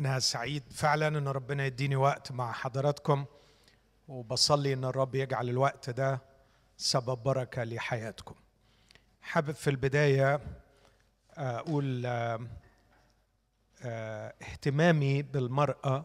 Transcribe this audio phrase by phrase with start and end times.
[0.00, 3.24] أنا سعيد فعلا أن ربنا يديني وقت مع حضراتكم
[4.08, 6.20] وبصلي أن الرب يجعل الوقت ده
[6.76, 8.34] سبب بركة لحياتكم.
[9.22, 10.40] حابب في البداية
[11.36, 12.06] أقول
[14.42, 16.04] اهتمامي بالمرأة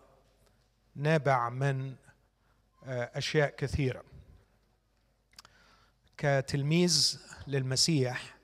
[0.95, 1.95] نابع من
[2.87, 4.03] أشياء كثيرة.
[6.17, 8.35] كتلميذ للمسيح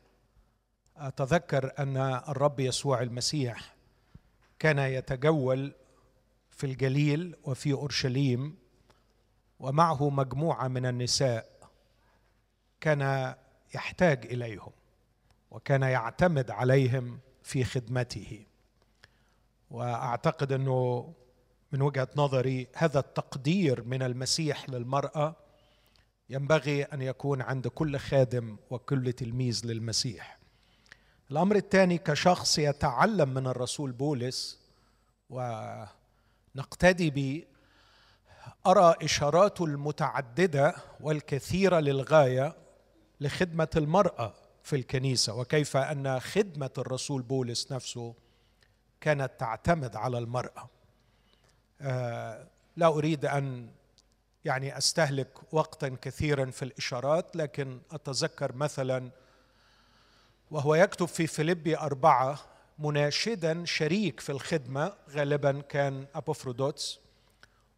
[0.98, 3.76] أتذكر أن الرب يسوع المسيح
[4.62, 5.74] كان يتجول
[6.50, 8.56] في الجليل وفي أورشليم
[9.60, 11.70] ومعه مجموعة من النساء
[12.82, 13.36] كان
[13.76, 14.72] يحتاج إليهم
[15.52, 18.46] وكان يعتمد عليهم في خدمته.
[19.72, 21.14] وأعتقد إنه
[21.72, 25.36] من وجهة نظري هذا التقدير من المسيح للمرأة
[26.30, 30.41] ينبغي أن يكون عند كل خادم وكل تلميذ للمسيح.
[31.32, 34.60] الأمر الثاني كشخص يتعلم من الرسول بولس
[35.30, 37.44] ونقتدي به
[38.68, 42.56] أرى اشاراته المتعددة والكثيرة للغاية
[43.22, 44.34] لخدمة المرأة
[44.64, 48.14] في الكنيسة وكيف أن خدمة الرسول بولس نفسه
[49.02, 50.70] كانت تعتمد على المرأة.
[51.82, 53.70] آه، لا أريد أن
[54.46, 59.12] يعني أستهلك وقتا كثيرا في الإشارات لكن أتذكر مثلا
[60.52, 62.40] وهو يكتب في فيليبي أربعة
[62.80, 67.00] مناشدا شريك في الخدمة غالبا كان أبوفرودوتس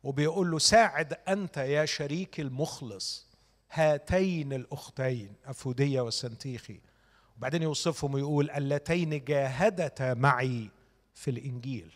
[0.03, 3.27] وبيقول له ساعد أنت يا شريكي المخلص
[3.71, 6.79] هاتين الأختين أفودية وسنتيخي.
[7.37, 10.69] وبعدين يوصفهم ويقول اللتين جاهدتا معي
[11.13, 11.93] في الإنجيل.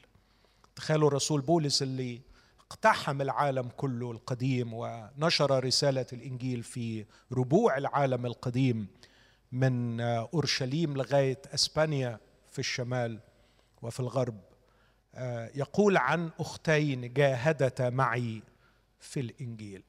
[0.75, 2.21] تخيلوا الرسول بولس اللي
[2.59, 8.87] اقتحم العالم كله القديم ونشر رسالة الإنجيل في ربوع العالم القديم.
[9.51, 12.19] من أورشليم لغاية أسبانيا
[12.51, 13.19] في الشمال
[13.81, 14.39] وفي الغرب.
[15.15, 18.41] آه، يقول عن أختين جاهدتا معي
[18.99, 19.83] في الإنجيل.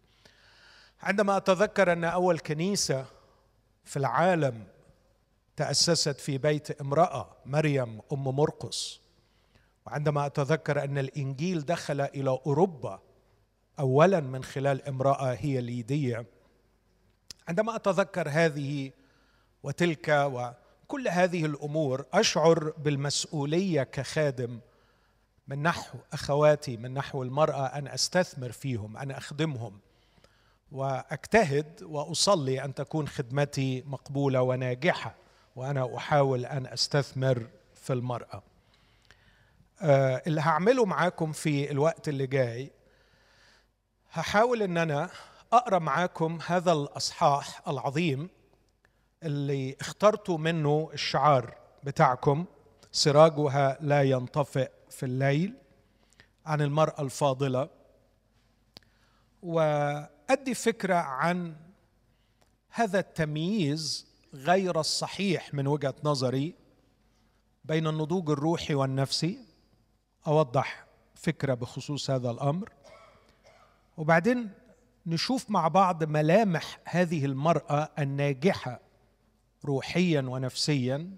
[1.02, 3.06] عندما أتذكر أن أول كنيسة
[3.84, 4.64] في العالم
[5.56, 9.00] تأسست في بيت امرأة مريم أم مرقس
[9.86, 13.00] وعندما أتذكر أن الإنجيل دخل إلى أوروبا
[13.78, 16.26] اولا من خلال امرأة هي ليديه
[17.48, 18.90] عندما أتذكر هذه
[19.62, 24.60] وتلك وكل هذه الأمور أشعر بالمسؤولية كخادم.
[25.48, 29.80] من نحو أخواتي من نحو المرأة أن أستثمر فيهم أن أخدمهم.
[30.72, 35.14] وأجتهد وأصلي أن تكون خدمتي مقبولة وناجحة
[35.56, 38.42] وأنا أحاول أن أستثمر في المرأة.
[39.82, 42.70] آه اللي هعمله معاكم في الوقت اللي جاي
[44.12, 45.10] هحاول إن أنا
[45.52, 48.28] أقرأ معاكم هذا الأصحاح العظيم
[49.22, 52.44] اللي اخترتوا منه الشعار بتاعكم
[52.92, 55.54] سراجها لا ينطفئ في الليل
[56.46, 57.68] عن المرأة الفاضلة.
[59.42, 61.56] وأدي فكرة عن
[62.70, 66.54] هذا التمييز غير الصحيح من وجهة نظري
[67.64, 69.38] بين النضوج الروحي والنفسي.
[70.26, 72.72] أوضح فكرة بخصوص هذا الأمر.
[73.96, 74.50] وبعدين
[75.06, 78.87] نشوف مع بعض ملامح هذه المرأة الناجحة
[79.64, 81.16] روحيا ونفسيا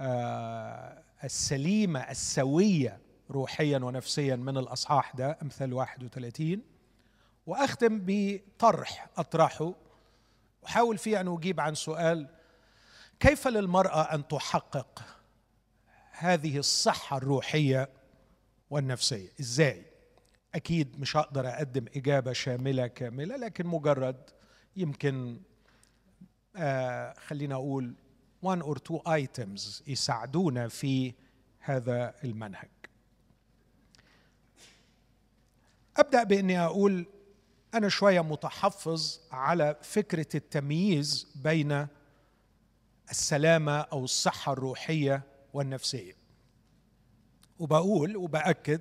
[0.00, 3.00] آه، السليمة السوية
[3.30, 6.62] روحيا ونفسيا من الأصحاح ده أمثال 31
[7.46, 9.74] وأختم بطرح أطرحه.
[10.66, 12.28] أحاول فيه أن أجيب عن سؤال
[13.20, 15.02] كيف للمرأة أن تحقق
[16.10, 17.88] هذه الصحة الروحية
[18.70, 19.82] والنفسية؟ إزاي؟
[20.54, 24.30] أكيد مش هقدر أقدم إجابة شاملة كاملة لكن مجرد
[24.76, 25.40] يمكن
[27.26, 27.94] خلينا أقول
[28.46, 31.14] one or two items يساعدونا في
[31.60, 32.68] هذا المنهج.
[35.96, 37.06] أبدأ بإني أقول
[37.74, 41.86] أنا شوية متحفظ على فكرة التمييز بين
[43.10, 46.16] السلامة أو الصحة الروحية والنفسية.
[47.58, 48.80] وبقول وبأكد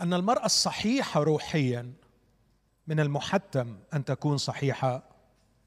[0.00, 1.92] أن المرأة الصحيحة روحيا
[2.86, 5.09] من المحتم أن تكون صحيحة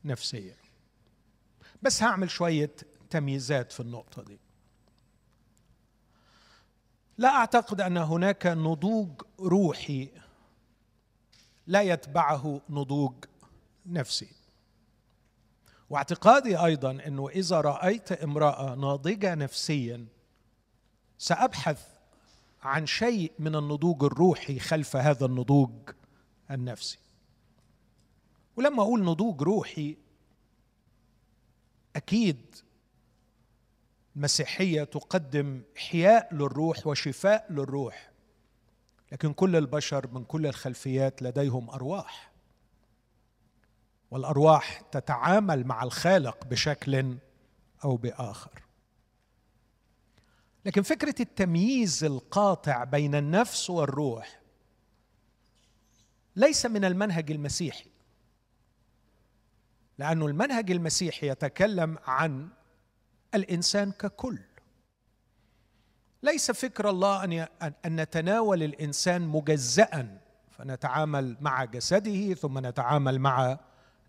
[0.05, 0.55] نفسيا
[1.81, 2.75] بس هعمل شوية
[3.09, 4.39] تمييزات في النقطة دي.
[7.17, 10.09] لا أعتقد أن هناك نضوج روحي
[11.67, 13.13] لا يتبعه نضوج
[13.85, 14.29] نفسي.
[15.89, 20.05] واعتقادي أيضا أنه إذا رأيت امرأة ناضجة نفسيا
[21.17, 21.87] سأبحث
[22.63, 25.89] عن شيء من النضوج الروحي خلف هذا النضوج
[26.51, 27.02] النفسي.
[28.55, 29.97] ولما أقول نضوج روحي
[31.95, 32.55] أكيد
[34.15, 38.13] المسيحية تقدم احياء للروح وشفاء للروح
[39.13, 42.31] لكن كل البشر من كل الخلفيات لديهم أرواح.
[44.11, 47.17] والأرواح تتعامل مع الخالق بشكل
[47.83, 48.61] أو بآخر.
[50.65, 54.41] لكن فكرة التمييز القاطع بين النفس والروح
[56.35, 57.92] ليس من المنهج المسيحي.
[60.03, 62.49] لأن المنهج المسيحي يتكلم عن
[63.35, 64.39] الإنسان ككل.
[66.23, 67.47] ليس فكر الله أن
[67.85, 70.19] أن نتناول الإنسان مجزأ
[70.51, 73.59] فنتعامل مع جسده ثم نتعامل مع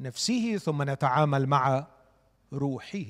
[0.01, 1.87] نفسه ثم نتعامل مع
[2.53, 3.05] روحه.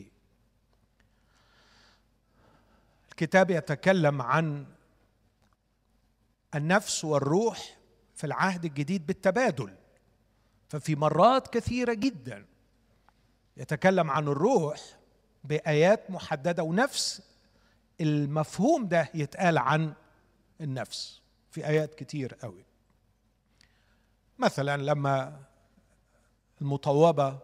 [3.10, 4.66] الكتاب يتكلم عن
[6.54, 7.78] النفس والروح
[8.14, 9.74] في العهد الجديد بالتبادل.
[10.68, 12.53] ففي مرات كثيرة جدا
[13.56, 14.80] يتكلم عن الروح
[15.44, 17.22] بآيات محددة ونفس
[18.00, 19.92] المفهوم ده يتقال عن
[20.60, 21.20] النفس
[21.50, 22.64] في آيات كتير قوي.
[24.38, 25.40] مثلا لما
[26.60, 27.38] المطوبة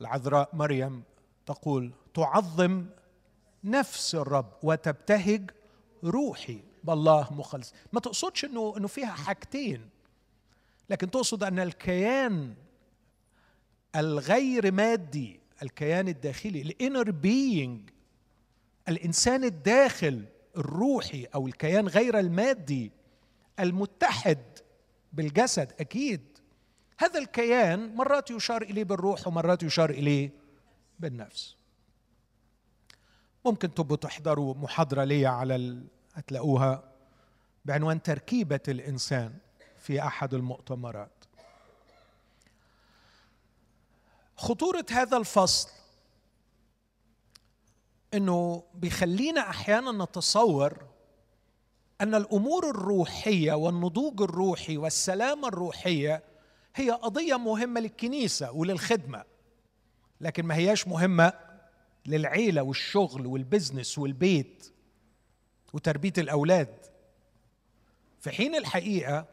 [0.00, 1.02] العذراء مريم
[1.46, 2.86] تقول تعظم
[3.64, 5.50] نفس الرب وتبتهج
[6.04, 7.74] روحي بالله مخلص.
[7.92, 9.88] ما تقصدش انه إنه فيها حاجتين
[10.90, 12.54] لكن تقصد أن الكيان
[13.96, 17.90] الغير مادي الكيان الداخلي الانر بينج
[18.88, 20.24] الإنسان الداخل
[20.56, 22.90] الروحي أو الكيان غير المادي
[23.60, 24.42] المتحد
[25.12, 26.20] بالجسد أكيد.
[26.98, 30.30] هذا الكيان مرات يشار إليه بالروح ومرات يشار إليه
[31.00, 31.56] بالنفس.
[33.44, 35.84] ممكن تبقوا تحضروا محاضرة لي على ال...
[36.14, 36.92] هتلاقوها
[37.64, 39.34] بعنوان تركيبة الإنسان
[39.78, 41.23] في أحد المؤتمرات.
[44.36, 45.68] خطورة هذا الفصل
[48.14, 50.84] إنه بيخلينا أحيانا نتصور
[52.00, 56.22] أن الأمور الروحية والنضوج الروحي والسلامه الروحية
[56.74, 59.24] هي قضية مهمة للكنيسة وللخدمة
[60.20, 61.32] لكن ما هياش مهمة
[62.06, 64.72] للعيلة والشغل والبزنس والبيت
[65.72, 66.86] وتربية الأولاد.
[68.20, 69.26] في حين الحقيقة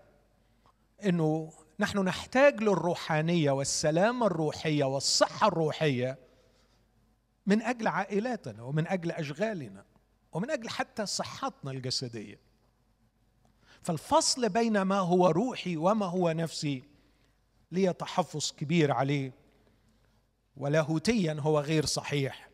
[1.05, 1.51] إنه
[1.81, 6.17] نحن نحتاج للروحانية والسلامة الروحية والصحة الروحية
[7.45, 9.85] من أجل عائلاتنا ومن أجل أشغالنا
[10.31, 12.39] ومن أجل حتى صحتنا الجسدية.
[13.81, 16.83] فالفصل بين ما هو روحي وما هو نفسي
[17.71, 19.31] لي تحفظ كبير عليه
[20.57, 22.49] ولاهوتيا هو غير صحيح.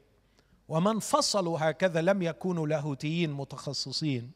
[0.67, 4.31] ومن فصلوا هكذا لم يكونوا لاهوتيين متخصصين.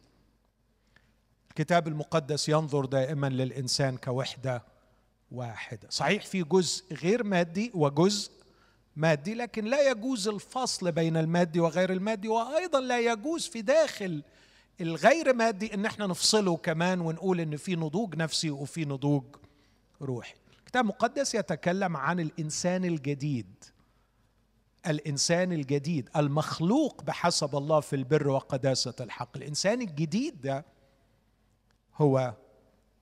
[1.50, 4.71] الكتاب المقدس ينظر دائما للإنسان كوحدة
[5.32, 5.90] واحدة.
[5.90, 8.32] صحيح في جزء غير مادي وجزء
[8.96, 14.24] مادي لكن لا يجوز الفصل بين المادي وغير المادي وأيضا لا يجوز في داخل
[14.82, 19.24] الغير مادي إن إحنا نفصله كمان ونقول إن في نضوج نفسي وفي نضوج
[20.02, 20.34] روحي.
[20.60, 23.64] الكتاب المقدس يتكلم عن الإنسان الجديد.
[24.88, 29.38] الإنسان الجديد المخلوق بحسب الله في البر وقداسة الحق.
[29.38, 30.66] الإنسان الجديد ده
[31.98, 32.34] هو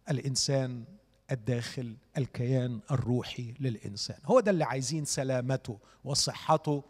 [0.10, 0.84] الإنسان
[1.32, 4.18] الداخل الكيان الروحي للإنسان.
[4.26, 6.84] هو ده اللي عايزين سلامته وصحته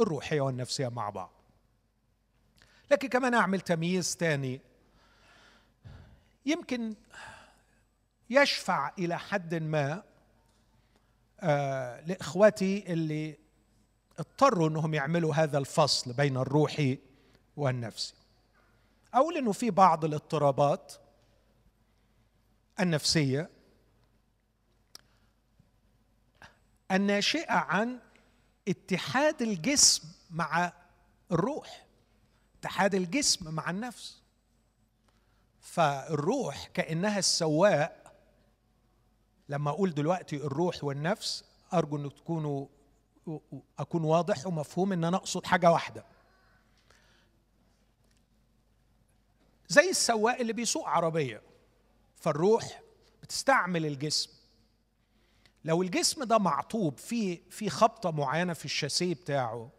[0.00, 1.30] الروحية والنفسية مع بعض.
[2.90, 4.60] لكن كمان أعمل تمييز ثاني
[6.46, 6.94] يمكن
[8.30, 10.02] يشفع إلى حد ما
[11.40, 13.38] آه لاخوتي اللي
[14.18, 16.98] اضطروا إنهم يعملوا هذا الفصل بين الروحي
[17.56, 18.14] والنفسي.
[19.14, 20.92] أقول إنه في بعض الاضطرابات
[22.80, 23.50] النفسية
[26.92, 27.98] الناشئه عن
[28.68, 30.72] اتحاد الجسم مع
[31.32, 31.86] الروح.
[32.60, 34.22] اتحاد الجسم مع النفس.
[35.60, 38.14] فالروح كأنها السواق.
[39.48, 42.66] لما أقول دلوقتي الروح والنفس أرجو ان تكونوا
[43.78, 46.04] أكون واضح ومفهوم إن أنا أقصد حاجة واحدة.
[49.68, 51.42] زي السواق اللي بيسوق عربية.
[52.16, 52.80] فالروح
[53.22, 54.37] بتستعمل الجسم.
[55.64, 59.70] لو الجسم ده معطوب في في خبطة معينة في الشاسيه بتاعه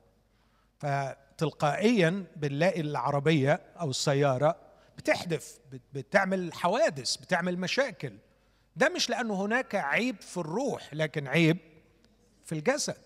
[0.79, 4.55] فتلقائيا بنلاقي العربية أو السيارة
[4.97, 5.59] بتحدف
[5.93, 8.13] بتعمل حوادث بتعمل مشاكل.
[8.75, 11.57] ده مش لأنه هناك عيب في الروح لكن عيب
[12.45, 13.01] في الجسد.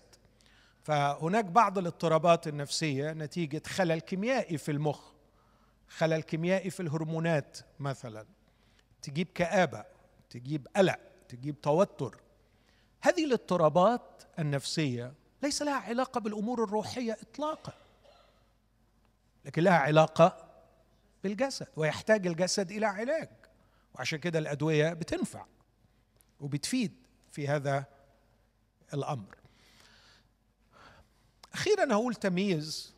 [0.82, 5.12] فهناك بعض الاضطرابات النفسية نتيجة خلل كيميائي في المخ
[5.88, 8.26] خلل كيميائي في الهرمونات مثلا.
[9.02, 9.84] تجيب كآبة
[10.30, 12.23] تجيب قلق تجيب توتر.
[13.04, 17.72] هذه الاضطرابات النفسية ليس لها علاقة بالأمور الروحية اطلاقا
[19.44, 20.50] لكن لها علاقة
[21.24, 23.28] بالجسد ويحتاج الجسد إلى علاج
[23.94, 25.46] وعشان كده الأدوية بتنفع
[26.40, 26.92] وبتفيد
[27.32, 27.84] في هذا
[28.94, 29.36] الأمر.
[31.54, 32.94] أخيرا هقول تمييز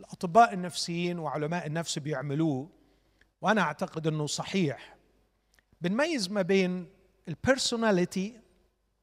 [0.00, 2.70] الأطباء النفسيين وعلماء النفس بيعملوه
[3.40, 4.96] وأنا أعتقد إنه صحيح
[5.80, 6.90] بنميز ما بين
[7.28, 8.40] ال personality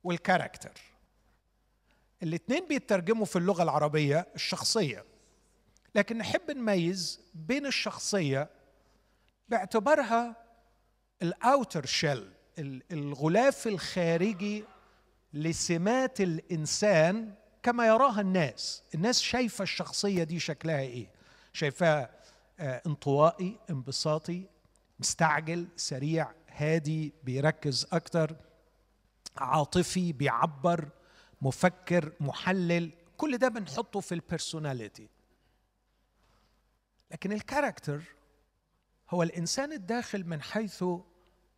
[0.06, 0.82] وال character
[2.24, 5.04] الاثنين بيترجموا في اللغة العربية الشخصية.
[5.96, 8.50] لكن نحب نميز بين الشخصية
[9.50, 10.36] باعتبارها
[11.22, 12.32] ال outer shell
[12.92, 14.64] الغلاف الخارجي
[15.34, 17.34] لسمات الإنسان
[17.64, 18.84] كما يراها الناس.
[18.96, 21.08] الناس شايفة الشخصية دي شكلها إيه؟
[21.54, 22.10] شايفاها
[22.60, 24.44] آه، انطوائي انبساطي
[25.00, 28.36] مستعجل سريع هادي بيركز أكتر.
[29.38, 30.90] عاطفي بيعبر
[31.42, 35.10] مفكر محلل كل ده بنحطه في ال personality
[37.12, 38.04] لكن ال character
[39.10, 40.84] هو الإنسان الداخل من حيث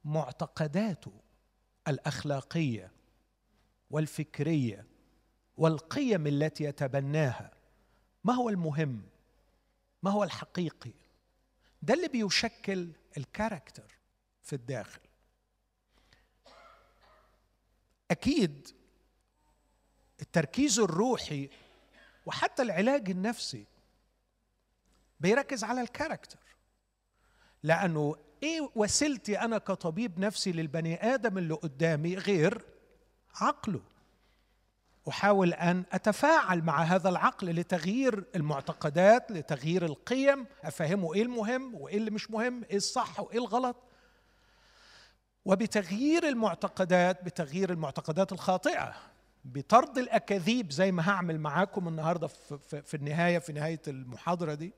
[0.06, 1.12] معتقداته
[1.88, 2.92] الأخلاقية
[3.92, 4.86] والفكرية
[5.58, 7.52] والقيم التي يتبناها.
[8.24, 9.02] ما هو المهم؟
[10.04, 10.94] ما هو الحقيقي؟
[11.82, 13.98] ده اللي بيشكل الكاركتر
[14.44, 15.07] في الداخل.
[18.12, 18.68] أكيد
[20.22, 21.50] التركيز الروحي
[22.26, 23.66] وحتى العلاج النفسي
[25.20, 26.40] بيركز على الكاركتر.
[27.64, 32.62] لأنه إيه وسيلتي أنا كطبيب نفسي للبني آدم اللي قدامي غير
[33.36, 33.82] عقله؟
[35.10, 42.12] أحاول أن أتفاعل مع هذا العقل لتغيير المعتقدات لتغيير القيم أفهمه إيه المهم وإيه اللي
[42.12, 43.76] مش مهم إيه الصح وإيه الغلط.
[45.48, 48.96] وبتغيير المعتقدات بتغيير المعتقدات الخاطئة
[49.46, 54.74] بطرد الأكاذيب زي ما هعمل معاكم النهارده في, النهاية في نهاية المحاضرة دي.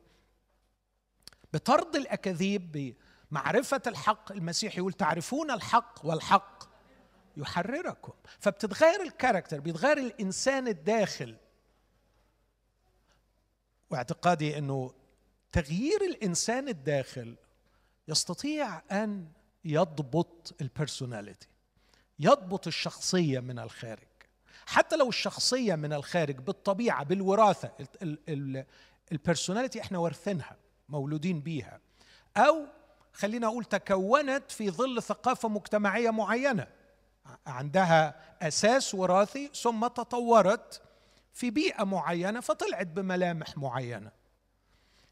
[1.54, 2.96] بطرد الأكاذيب
[3.32, 6.64] بمعرفة الحق المسيح يقول تعرفون الحق والحق
[7.38, 8.14] يحرركم.
[8.40, 11.36] فبتتغير ال character بيتغير الإنسان الداخل.
[13.90, 14.94] واعتقادي إنه
[15.52, 17.36] تغيير الإنسان الداخل
[18.08, 21.48] يستطيع أن يضبط ال personality
[22.20, 24.08] يضبط الشخصية من الخارج.
[24.66, 27.72] حتى لو الشخصية من الخارج بالطبيعة بالوراثة
[29.12, 30.56] البيرسوناليتي إحنا وارثينها
[30.90, 31.80] مولودين بيها.
[32.38, 32.66] أو
[33.14, 36.68] خلينا أقول تكونت في ظل ثقافة مجتمعية معينة.
[37.48, 38.16] عندها
[38.48, 40.82] أساس وراثي ثم تطورت
[41.34, 44.12] في بيئة معينة فطلعت بملامح معينة.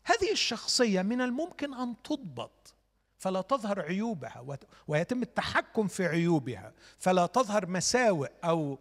[0.03, 2.73] هذه الشخصية من الممكن أن تضبط.
[3.17, 4.57] فلا تظهر عيوبها
[4.87, 6.73] ويتم التحكم في عيوبها.
[6.99, 8.79] فلا تظهر مساوئ أو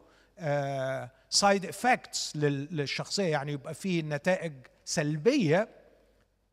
[1.31, 3.27] side uh, effects للشخصية.
[3.31, 4.53] يعني يبقى فيه نتائج
[4.85, 5.69] سلبية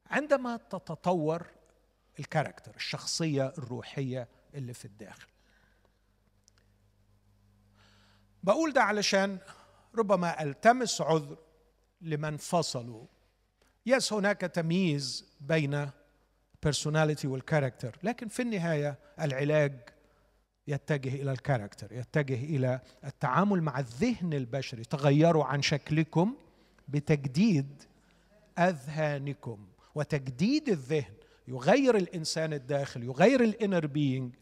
[0.10, 1.48] عندما تتطور
[2.20, 5.28] ال character الشخصية الروحية اللي في الداخل.
[8.44, 9.38] بقول ده علشان
[9.96, 11.38] ربما ألتمس عذر
[12.02, 13.06] لمن فصلوا.
[13.86, 15.90] yes هناك تمييز بين
[16.66, 19.74] personality وال character لكن في النهاية العلاج
[20.68, 24.84] يتجه إلى الكاركتر يتجه إلى التعامل مع الذهن البشري.
[24.84, 26.36] تغيروا عن شكلكم
[26.88, 27.84] بتجديد
[28.60, 29.68] أذهانكم.
[29.96, 31.14] وتجديد الذهن
[31.48, 34.36] يغير الإنسان الداخل يغير الإنر بينج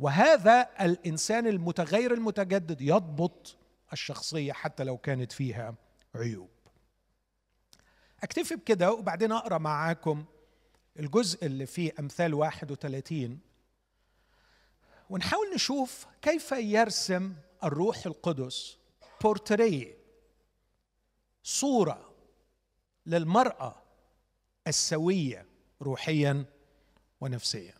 [0.00, 3.56] وهذا الإنسان المتغير المتجدد يضبط
[3.92, 5.74] الشخصية حتى لو كانت فيها
[6.14, 6.48] عيوب.
[8.22, 10.24] أكتفي بكده وبعدين أقرأ معاكم
[10.98, 13.38] الجزء اللي فيه أمثال 31
[15.10, 17.34] ونحاول نشوف كيف يرسم
[17.64, 18.76] الروح القدس
[19.22, 19.94] بورتري
[21.42, 22.10] صورة
[23.06, 23.74] للمرأة
[24.66, 25.46] السوية
[25.82, 26.44] روحيا
[27.20, 27.74] ونفسيا.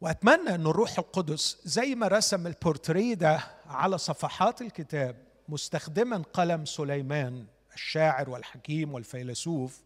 [0.00, 7.46] وأتمنى إن الروح القدس زي ما رسم البورتري ده على صفحات الكتاب مستخدما قلم سليمان
[7.74, 9.82] الشاعر والحكيم والفيلسوف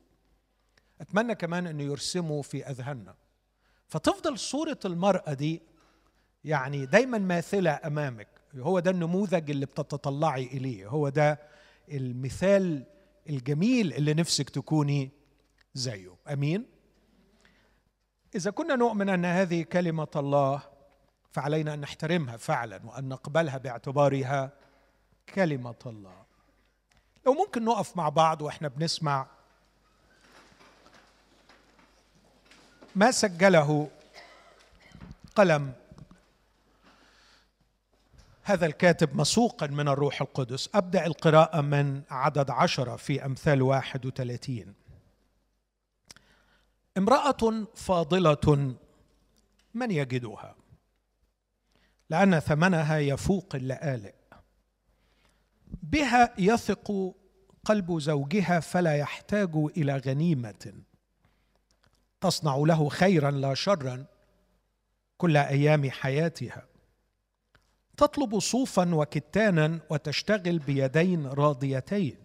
[1.00, 3.14] أتمنى كمان إنه يرسمه في أذهاننا.
[3.88, 5.62] فتفضل صورة المرأة دي
[6.44, 8.28] يعني دايما ماثلة أمامك.
[8.56, 10.86] هو ده النموذج اللي بتتطلعي إليه.
[10.86, 11.40] هو ده
[11.90, 12.86] المثال
[13.28, 15.10] الجميل اللي نفسك تكوني
[15.74, 16.16] زيه.
[16.32, 16.66] أمين؟
[18.34, 20.62] إذا كنا نؤمن أن هذه كلمة الله
[21.30, 24.52] فعلينا أن نحترمها فعلا وأن نقبلها باعتبارها
[25.34, 26.22] كلمة الله.
[27.26, 29.26] لو ممكن نقف مع بعض وإحنا بنسمع
[32.96, 33.90] ما سجله
[35.36, 35.72] قلم؟
[38.42, 40.70] هذا الكاتب مسوقا من الروح القدس.
[40.74, 44.74] أبدأ القراءة من عدد عشرة في أمثال واحد وثلاثين.
[46.98, 48.74] امرأة فاضلة
[49.74, 50.54] من يجدها؟
[52.10, 54.14] لأن ثمنها يفوق اللآلئ.
[55.82, 57.14] بها يثق
[57.64, 60.72] قلب زوجها فلا يحتاج إلى غنيمة.
[62.20, 64.04] تصنع له خيرا لا شرا
[65.18, 66.66] كل أيام حياتها.
[67.96, 72.16] تطلب صوفا وكتانا وتشتغل بيدين راضيتين.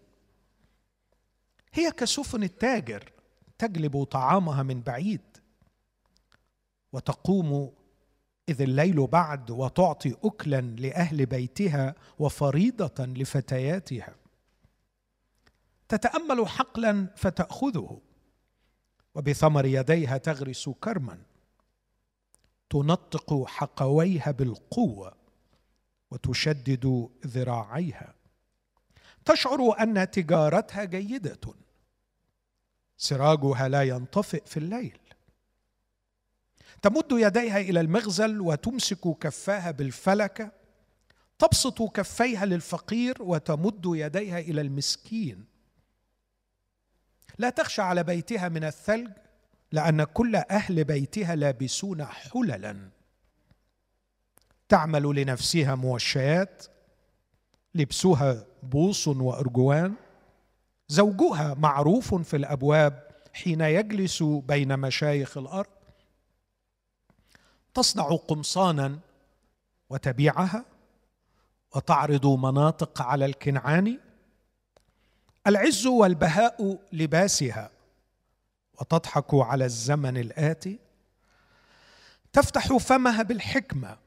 [1.73, 3.11] هي كسفن التاجر
[3.57, 5.21] تجلب طعامها من بعيد
[6.93, 7.73] وتقوم
[8.49, 14.15] إذ الليل بعد وتعطي اكلا لأهل بيتها وفريضة لفتياتها.
[15.89, 18.01] تتأمل حقلا فتأخذه.
[19.15, 21.17] وبثمر يديها تغرس كرما.
[22.69, 25.13] تنطق حقويها بالقوة
[26.12, 28.15] وتشدد ذراعيها.
[29.25, 31.39] تشعر أن تجارتها جيدة.
[32.98, 34.98] سراجها لا ينطفئ في الليل.
[36.81, 40.51] تمد يديها إلى المغزل وتمسك كفاها بالفلكه
[41.39, 45.54] تبسط كفيها للفقير وتمد يديها إلى المسكين.
[47.38, 49.12] لا تخشى على بيتها من الثلج
[49.72, 52.89] لأن كل أهل بيتها لابسون حللا.
[54.70, 56.63] تعمل لنفسها موشيات
[57.75, 59.94] لبسها بوص وأرجوان.
[60.88, 65.70] زوجها معروف في الأبواب حين يجلس بين مشايخ الأرض.
[67.74, 69.00] تصنع قمصانا
[69.89, 70.65] وتبيعها
[71.75, 74.00] وتعرض مناطق على الكنعاني
[75.47, 77.71] العز والبهاء لباسها.
[78.81, 80.79] وتضحك على الزمن الآتي.
[82.33, 83.97] تفتح فمها بالحكمة.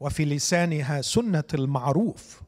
[0.00, 2.40] وفي لسانها سنة المعروف.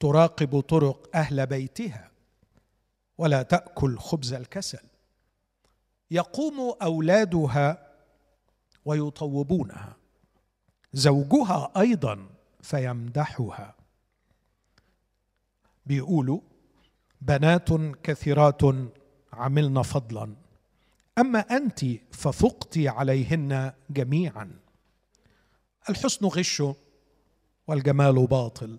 [0.00, 2.10] تراقب طرق أهل بيتها.
[3.18, 4.82] ولا تأكل خبز الكسل.
[6.10, 7.92] يقوم أولادها
[8.84, 9.96] ويطوبونها.
[10.92, 12.26] زوجها أيضا
[12.62, 13.74] فيمدحها.
[15.86, 16.40] بيقولوا
[17.22, 17.68] بنات
[18.02, 18.62] كثيرات
[19.32, 20.34] عملن فضلا.
[21.18, 24.50] أما أنت ففقت عليهن جميعا.
[25.88, 26.62] الحسن غش
[27.66, 28.78] والجمال باطل.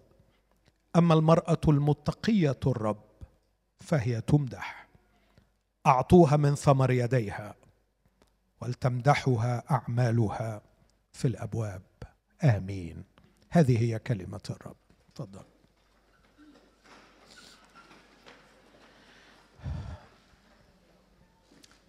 [0.96, 3.04] أما المرأة المتقية الرب
[3.80, 4.88] فهي تمدح.
[5.86, 7.56] أعطوها من ثمر يديها
[8.62, 10.62] ولتمدحها أعمالها
[11.14, 11.82] في الأبواب.
[12.44, 13.04] آمين.
[13.50, 14.76] هذه هي كلمة الرب.
[15.16, 15.53] تفضل.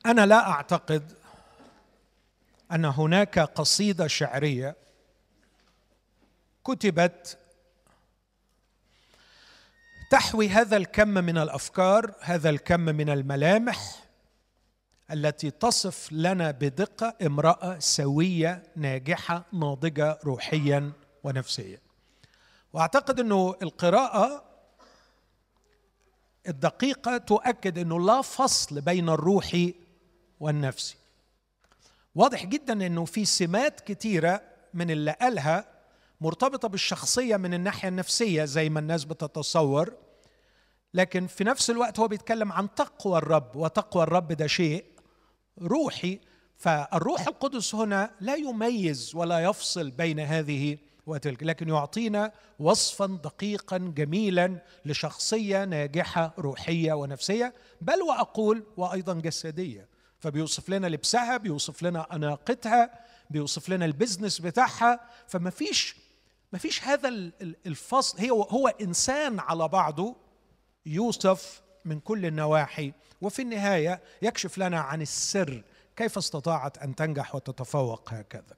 [0.07, 1.13] أنا لا أعتقد
[2.73, 4.77] أن هناك قصيدة شعرية
[6.65, 7.39] كتبت
[10.11, 14.05] تحوي هذا الكم من الأفكار هذا الكم من الملامح
[15.11, 20.93] التي تصف لنا بدقة امرأة سوية ناجحة ناضجة روحيا
[21.25, 21.79] ونفسيا.
[22.73, 24.45] وأعتقد إنه القراءة
[26.49, 29.84] الدقيقة تؤكد إنه لا فصل بين الروحي
[30.41, 30.97] والنفسي
[32.15, 34.43] واضح جدا إنه في سمات كتيرة
[34.75, 35.65] من اللي قالها
[36.21, 39.93] مرتبطة بالشخصية من الناحية النفسية زي ما الناس بتتصور
[40.95, 44.85] لكن في نفس الوقت هو بيتكلم عن تقوى الرب وتقوى الرب ده شيء
[45.63, 46.21] روحي.
[46.57, 54.59] فالروح القدس هنا لا يميز ولا يفصل بين هذه وتلك لكن يعطينا وصفا دقيقا جميلا
[54.85, 59.89] لشخصية ناجحة روحية ونفسية بل وأقول وأيضا جسدية.
[60.25, 62.91] فبيوصف لنا لبسها بيوصف لنا أناقتها
[63.31, 65.01] بيوصف لنا البزنس بتاعها.
[65.29, 65.97] فما فيش
[66.53, 67.09] ما فيش هذا
[67.67, 68.19] الفصل.
[68.19, 70.17] هي هو إنسان على بعضه
[70.87, 72.93] يوصف من كل النواحي.
[73.21, 75.63] وفي النهاية يكشف لنا عن السر
[75.97, 78.57] كيف استطاعت أن تنجح وتتفوق هكذا.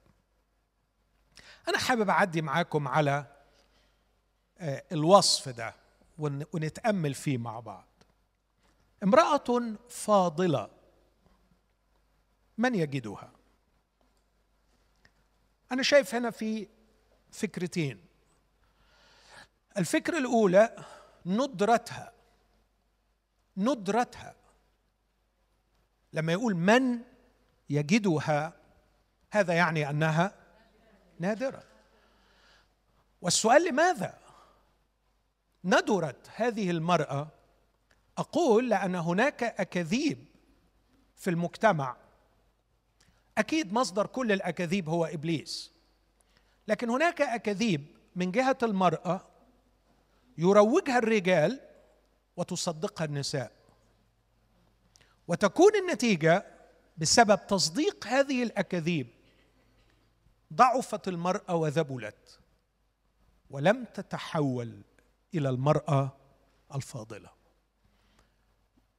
[1.68, 3.26] أنا حابب أعدي معاكم على
[4.58, 5.74] آه، الوصف ده
[6.18, 7.88] ونتأمل فيه مع بعض.
[9.02, 10.75] امرأة فاضلة.
[12.58, 13.32] من يجدها؟
[15.72, 16.68] أنا شايف هنا في
[17.32, 18.04] فكرتين.
[19.78, 20.84] الفكرة الأولى
[21.26, 22.12] ندرتها.
[23.56, 24.34] ندرتها.
[26.12, 27.00] لما يقول من
[27.70, 28.52] يجدها
[29.30, 30.34] هذا يعني أنها
[31.18, 31.62] نادرة.
[33.22, 34.18] والسؤال لماذا؟
[35.64, 37.28] ندرت هذه المرأة.
[38.18, 40.26] أقول لأن هناك أكاذيب
[41.16, 41.96] في المجتمع.
[43.38, 45.72] أكيد مصدر كل الأكاذيب هو إبليس.
[46.68, 49.26] لكن هناك أكاذيب من جهة المرأة
[50.38, 51.60] يروجها الرجال
[52.36, 53.52] وتصدقها النساء.
[55.28, 56.46] وتكون النتيجة
[56.98, 59.06] بسبب تصديق هذه الأكاذيب
[60.52, 62.38] ضعفت المرأة وذبلت
[63.50, 64.80] ولم تتحول
[65.34, 66.16] إلى المرأة
[66.74, 67.30] الفاضلة.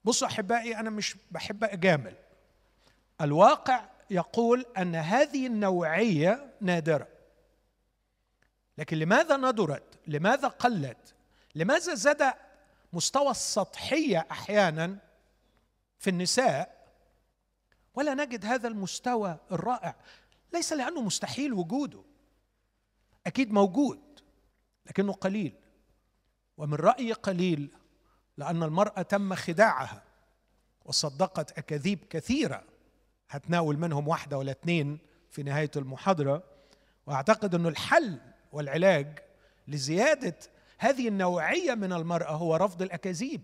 [0.04, 2.16] بصوا أحبائي أنا مش بحب أجامل.
[3.22, 7.08] الواقع يقول أن هذه النوعية نادرة.
[8.78, 11.16] لكن لماذا ندرت؟ لماذا قلت؟
[11.56, 12.34] لماذا زاد
[12.94, 14.98] مستوى السطحية أحيانا
[16.00, 16.88] في النساء
[17.96, 19.96] ولا نجد هذا المستوى الرائع؟
[20.54, 22.04] ليس لأنه مستحيل وجوده.
[23.28, 24.20] أكيد موجود
[24.86, 25.56] لكنه قليل.
[26.58, 27.72] ومن رأيي قليل
[28.38, 30.04] لأن المرأة تم خداعها
[30.86, 32.64] وصدقت أكاذيب كثيرة.
[33.30, 35.00] هتناول منهم واحدة ولا اثنين
[35.32, 36.44] في نهاية المحاضرة.
[37.08, 38.20] وأعتقد إنه الحل
[38.52, 39.20] والعلاج
[39.68, 40.38] لزيادة
[40.78, 43.42] هذه النوعية من المرأة هو رفض الأكاذيب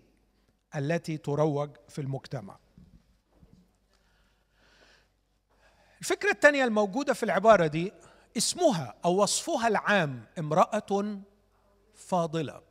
[0.76, 2.58] التي تروج في المجتمع.
[6.00, 7.92] الفكرة الثانية الموجودة في العبارة دي
[8.36, 11.22] اسمها أو وصفها العام امرأة
[11.94, 12.62] فاضلة.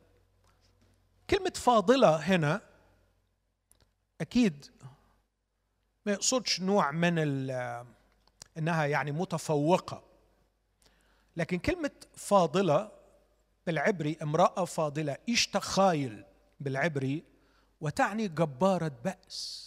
[1.30, 2.60] كلمة فاضلة هنا
[4.20, 4.66] أكيد
[6.06, 7.18] ما يقصدش نوع من
[8.58, 10.02] إنها يعني متفوقة.
[11.36, 12.92] لكن كلمة فاضلة
[13.66, 16.24] بالعبري امرأة فاضلة اشتخايل
[16.60, 17.24] بالعبري
[17.80, 19.64] وتعني جبارة بأس.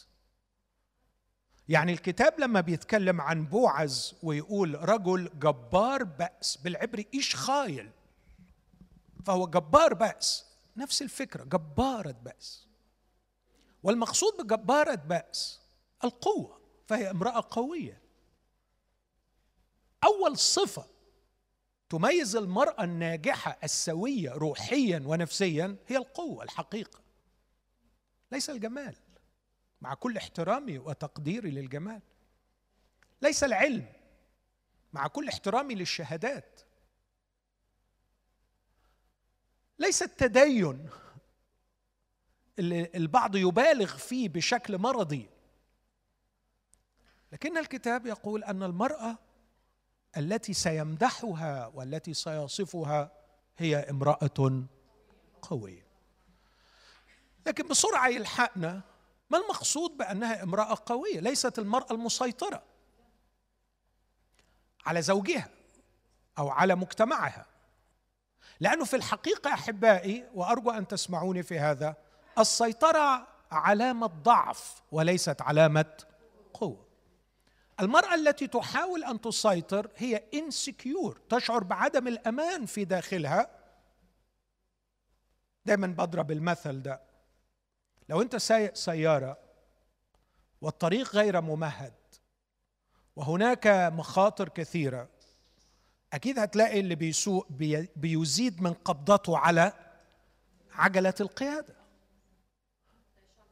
[1.70, 7.92] يعني الكتاب لما بيتكلم عن بوعز ويقول رجل جبار بأس بالعبري إيش خايل؟
[9.26, 10.46] فهو جبار بأس.
[10.78, 12.68] نفس الفكرة جبارة بأس.
[13.84, 15.67] والمقصود بجبارة بأس
[16.04, 18.02] القوة فهي امرأة قوية.
[20.04, 20.86] أول صفة
[21.90, 27.00] تميز المرأة الناجحة السوية روحيا ونفسيا هي القوة الحقيقة.
[28.32, 28.96] ليس الجمال.
[29.82, 32.02] مع كل احترامي وتقديري للجمال.
[33.22, 33.86] ليس العلم.
[34.94, 36.62] مع كل احترامي للشهادات.
[39.80, 40.90] ليس التدين
[42.60, 45.30] اللي البعض يبالغ فيه بشكل مرضي.
[47.32, 49.18] لكن الكتاب يقول أن المرأة
[50.18, 53.12] التي سيمدحها والتي سيصفها
[53.58, 54.64] هي امرأة
[55.42, 55.88] قوية.
[57.48, 58.82] لكن بسرعة يلحقنا
[59.30, 62.64] ما المقصود بأنها امرأة قوية؟ ليست المرأة المسيطرة
[64.86, 65.50] على زوجها
[66.38, 67.46] أو على مجتمعها.
[68.60, 71.96] لأنه في الحقيقة أحبائي وأرجو أن تسمعوني في هذا
[72.40, 75.98] السيطرة علامة ضعف وليست علامة
[76.54, 76.87] قوة.
[77.80, 83.50] المرأة التي تحاول أن تسيطر هي انسكيور تشعر بعدم الأمان في داخلها.
[85.66, 87.02] دايما بضرب المثل ده.
[88.10, 89.38] لو أنت سايق سيارة
[90.62, 91.94] والطريق غير ممهد
[93.16, 95.10] وهناك مخاطر كثيرة
[96.14, 97.48] أكيد هتلاقي اللي بيسوق
[97.96, 99.74] بيزيد من قبضته على
[100.72, 101.76] عجلة القيادة.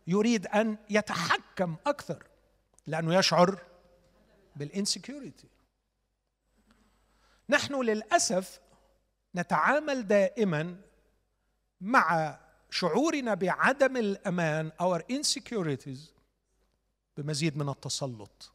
[0.07, 2.23] يريد أن يتحكم أكثر
[2.87, 3.61] لأنه يشعر
[4.55, 5.47] بالانسكيورتي
[7.49, 8.59] نحن للأسف
[9.35, 10.75] نتعامل دائما
[11.81, 12.39] مع
[12.69, 15.99] شعورنا بعدم الأمان our insecurities
[17.17, 18.51] بمزيد من التسلط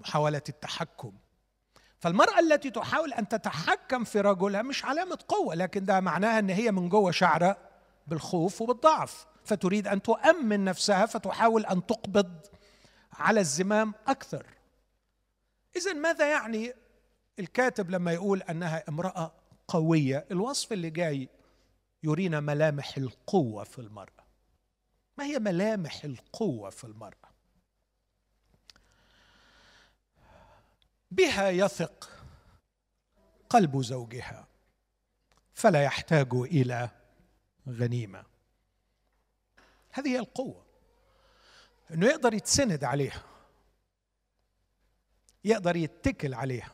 [0.00, 1.12] محاولة التحكم.
[2.00, 6.72] فالمرأة التي تحاول أن تتحكم في رجلها مش علامة قوة لكن ده معناها إن هي
[6.72, 7.56] من جوه شعرة
[8.06, 9.26] بالخوف وبالضعف.
[9.44, 12.46] فتريد أن تؤمن نفسها فتحاول أن تقبض
[13.12, 14.46] على الزمام أكثر.
[15.76, 16.74] اذا ماذا يعني
[17.38, 19.34] الكاتب لما يقول أنها امرأة
[19.68, 21.28] قوية؟ الوصف اللي جاي
[22.02, 24.24] يرينا ملامح القوة في المرأة.
[25.18, 27.34] ما هي ملامح القوة في المرأة؟
[31.10, 32.10] بها يثق
[33.50, 34.48] قلب زوجها
[35.54, 36.90] فلا يحتاج إلى
[37.68, 38.24] غنيمة.
[39.90, 40.64] هذه هي القوة.
[41.90, 43.33] إنه يقدر يتسند عليها.
[45.44, 46.72] يقدر يتكل عليها.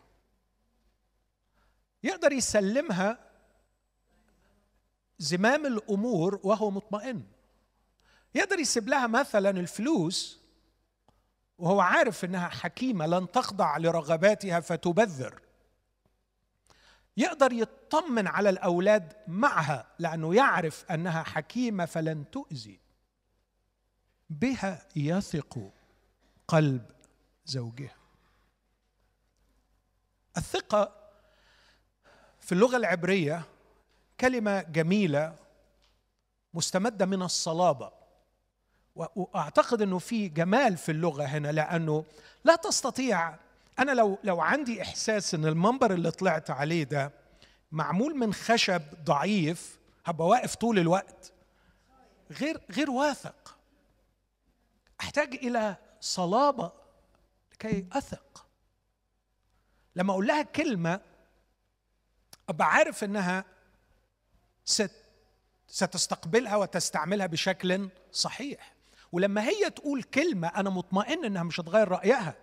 [2.02, 3.18] يقدر يسلمها
[5.18, 7.22] زمام الأمور وهو مطمئن.
[8.34, 10.40] يقدر يسيب لها مثلا الفلوس
[11.58, 15.42] وهو عارف إنها حكيمة لن تخضع لرغباتها فتبذر.
[17.16, 22.80] يقدر يطمن على الأولاد معها لأنه يعرف أنها حكيمة فلن تؤذي.
[24.30, 25.72] بها يثق
[26.48, 26.90] قلب
[27.44, 27.99] زوجها.
[30.36, 30.92] الثقة
[32.40, 33.42] في اللغة العبرية
[34.20, 35.36] كلمة جميلة
[36.54, 37.92] مستمدة من الصلابة.
[38.94, 42.04] وأعتقد إنه في جمال في اللغة هنا لأنه
[42.44, 43.34] لا تستطيع
[43.78, 47.12] أنا لو لو عندي إحساس إن المنبر اللي طلعت عليه ده
[47.72, 51.32] معمول من خشب ضعيف هبقى واقف طول الوقت.
[52.30, 53.56] غير غير واثق.
[55.00, 56.72] أحتاج إلى صلابة
[57.52, 58.46] لكي أثق.
[60.00, 61.00] لما أقول لها كلمة
[62.48, 63.44] أبقى عارف إنها
[64.64, 64.90] ست
[65.66, 68.74] ستستقبلها وتستعملها بشكل صحيح.
[69.12, 72.34] ولما هي تقول كلمة أنا مطمئن إنها مش هتغير رأيها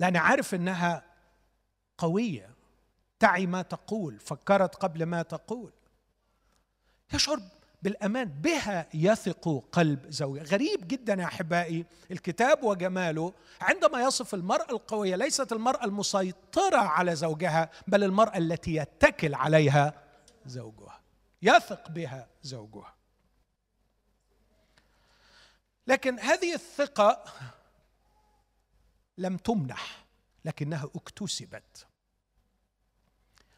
[0.00, 1.02] لأني عارف إنها
[1.98, 2.54] قوية.
[3.18, 5.72] تعي ما تقول فكرت قبل ما تقول.
[7.12, 7.40] يشعر
[7.84, 8.28] بالأمان.
[8.28, 15.52] بها يثق قلب زوجها غريب جدا يا أحبائي الكتاب وجماله عندما يصف المرأة القوية ليست
[15.52, 19.94] المرأة المسيطرة على زوجها بل المرأة التي يتكل عليها
[20.46, 21.00] زوجها
[21.42, 22.94] يثق بها زوجها.
[25.86, 27.24] لكن هذه الثقة
[29.18, 30.04] لم تمنح
[30.44, 31.86] لكنها اكتسبت.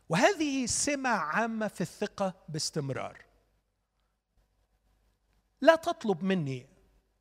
[0.08, 3.25] وهذه سمة عامة في الثقة باستمرار.
[5.60, 6.66] لا تطلب مني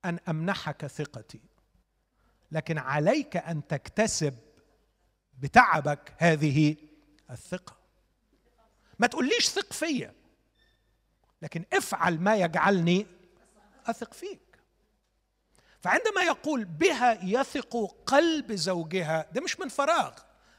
[0.05, 1.41] أن أمنحك ثقتي
[2.51, 4.37] لكن عليك أن تكتسب
[5.39, 6.75] بتعبك هذه
[7.31, 7.77] الثقة.
[8.99, 10.13] ما تقوليش ثق فيا
[11.41, 13.07] لكن افعل ما يجعلني
[13.85, 14.39] أثق فيك.
[15.81, 20.13] فعندما يقول بها يثق قلب زوجها ده مش من فراغ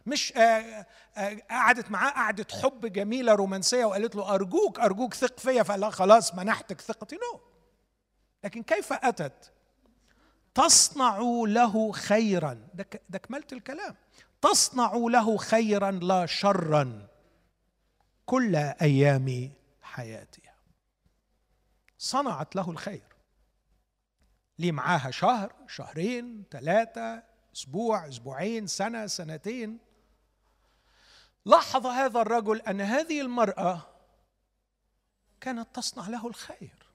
[0.06, 0.86] مش آه،
[1.16, 5.90] آه، قعدت معاه قعدة حب جميلة رومانسية وقالت له أرجوك أرجوك ثق فيا فقال لها
[5.90, 7.40] خلاص منحتك ثقتي نو.
[8.46, 9.52] لكن كيف أتت؟
[10.54, 12.68] تصنع له خيرا.
[12.74, 13.96] ده, ده كملت الكلام.
[14.42, 17.08] تصنع له خيرا لا شرا
[18.26, 20.54] كل أيام حياتها.
[21.98, 23.16] صنعت له الخير.
[24.58, 27.22] لي معاها شهر شهرين ثلاثة
[27.54, 29.78] أسبوع أسبوعين سنة سنتين؟
[31.44, 33.86] لاحظ هذا الرجل أن هذه المرأة
[35.40, 36.85] كانت تصنع له الخير.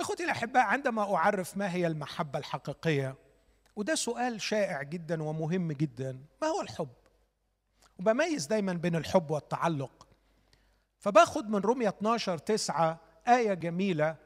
[0.00, 3.14] إخوتي الأحباء عندما أعرف ما هي المحبة الحقيقية
[3.76, 6.88] وده سؤال شائع جدا ومهم جدا ما هو الحب؟
[7.98, 10.06] وبميز دايما بين الحب والتعلق.
[10.98, 14.16] فباخد من رمية 12 تسعة آية جميلة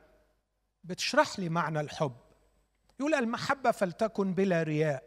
[0.84, 2.16] بتشرح لي معنى الحب.
[3.00, 5.02] يقول المحبة فلتكن بلا رياء.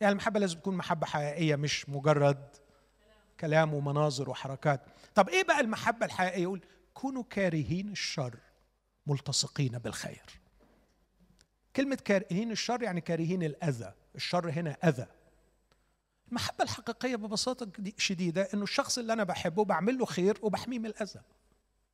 [0.00, 2.56] يعني المحبة لازم تكون محبة حقيقية مش مجرد
[3.40, 4.80] كلام ومناظر وحركات.
[5.14, 6.60] طب إيه بقى المحبة الحقيقية؟ يقول
[6.94, 8.36] كونوا كارهين الشر.
[9.08, 10.40] ملتصقين بالخير.
[11.76, 13.94] كلمة كارهين الشر يعني كارهين الأذى.
[14.14, 15.06] الشر هنا أذى.
[16.28, 21.20] المحبة الحقيقية ببساطة شديدة إنه الشخص اللي أنا بحبه بعمل له خير وبحميه من الأذى.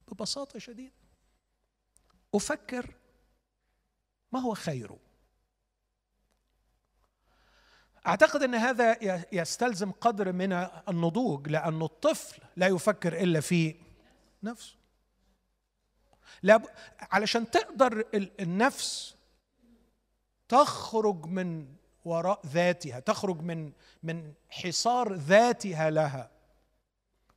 [0.09, 0.95] ببساطة شديدة.
[2.35, 2.95] أفكر
[4.33, 4.99] ما هو خيره.
[8.07, 8.99] أعتقد أن هذا
[9.33, 10.53] يستلزم قدر من
[10.89, 13.77] النضوج لأن الطفل لا يفكر إلا في
[14.43, 14.84] نفسه.
[16.43, 16.63] لا
[17.13, 18.05] علشان تقدر
[18.41, 19.15] النفس
[20.49, 21.67] تخرج من
[22.05, 26.31] وراء ذاتها تخرج من من حصار ذاتها لها.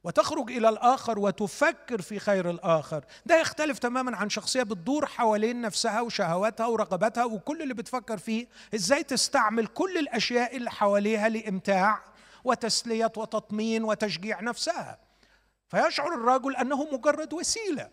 [0.03, 3.05] وتخرج إلى الآخر وتفكر في خير الآخر.
[3.25, 9.03] ده يختلف تماما عن شخصية بتدور حوالين نفسها وشهواتها ورغباتها وكل اللي بتفكر فيه إزاي
[9.03, 12.03] تستعمل كل الأشياء اللي حواليها لإمتاع
[12.43, 14.99] وتسلية وتطمين وتشجيع نفسها.
[15.67, 17.89] فيشعر الرجل أنه مجرد وسيلة.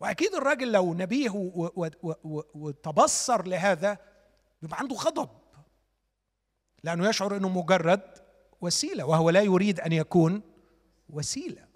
[0.00, 1.30] وأكيد الراجل لو نبيه
[2.54, 3.98] وتبصر لهذا
[4.62, 5.28] بيبقى عنده غضب
[6.84, 8.02] لأنه يشعر إنه مجرد
[8.60, 10.42] وسيلة وهو لا يريد أن يكون
[11.10, 11.68] وسيلة.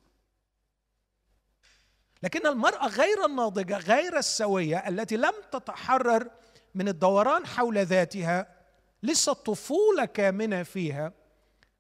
[2.23, 6.31] لكن المرأة غير الناضجة غير السوية التي لم تتحرر
[6.75, 8.57] من الدوران حول ذاتها
[9.03, 11.13] لسه الطفوله كامنة فيها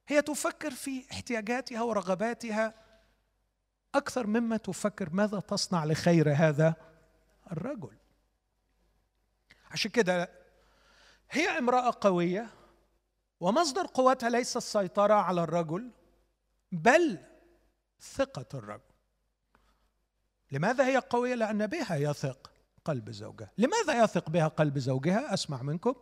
[0.08, 2.74] هي تفكر في احتياجاتها ورغباتها
[3.94, 6.74] أكثر مما تفكر ماذا تصنع لخير هذا
[7.52, 7.96] الرجل.
[9.70, 10.30] عشان كده
[11.30, 12.50] هي امرأة قوية
[13.40, 15.90] ومصدر قوتها ليس السيطرة على الرجل
[16.72, 17.18] بل
[18.00, 18.92] ثقة الرجل.
[20.52, 22.50] لماذا هي قوية؟ لأن بها يثق
[22.84, 23.50] قلب زوجها.
[23.58, 25.94] لماذا يثق بها قلب زوجها؟ أسمع منكم.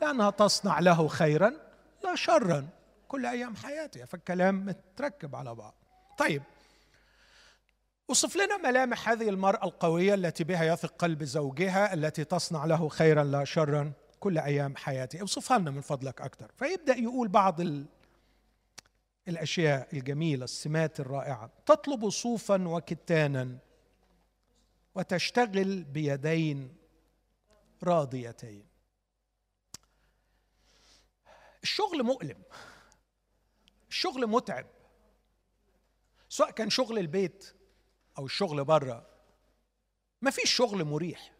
[0.00, 1.52] لأنها تصنع له خيرا
[2.04, 2.68] لا شرا.
[3.08, 5.74] كل أيام حياتها فالكلام متركب على بعض.
[6.18, 6.42] طيب
[8.08, 13.24] وصف لنا ملامح هذه المرأة القوية التي بها يثق قلب زوجها التي تصنع له خيرا
[13.24, 15.20] لا شرا كل أيام حياته.
[15.20, 16.52] اوصفها لنا من فضلك أكثر.
[16.56, 17.86] فيبدأ يقول بعض ال...
[19.28, 21.50] الأشياء الجميلة السمات الرائعة.
[21.66, 23.58] تطلب صوفا وكتانا
[24.94, 26.76] وتشتغل بيدين
[27.82, 28.66] راضيتين.
[31.62, 32.42] الشغل مؤلم.
[33.88, 34.66] الشغل متعب.
[36.28, 37.54] سواء كان شغل البيت
[38.18, 39.06] أو الشغل بره
[40.22, 41.32] ما فيش شغل مريح.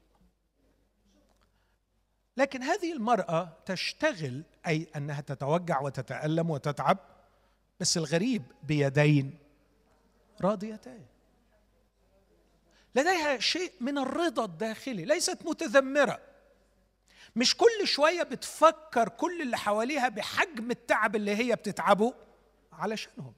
[2.37, 6.99] لكن هذه المرأة تشتغل أي أنها تتوجع وتتألم وتتعب
[7.81, 9.39] بس الغريب بيدين
[10.41, 11.07] راضيتين
[12.95, 16.21] لديها شيء من الرضا الداخلي ليست متذمرة.
[17.37, 22.15] مش كل شوية بتفكر كل اللي حواليها بحجم التعب اللي هي بتتعبه
[22.73, 23.35] علشانهم.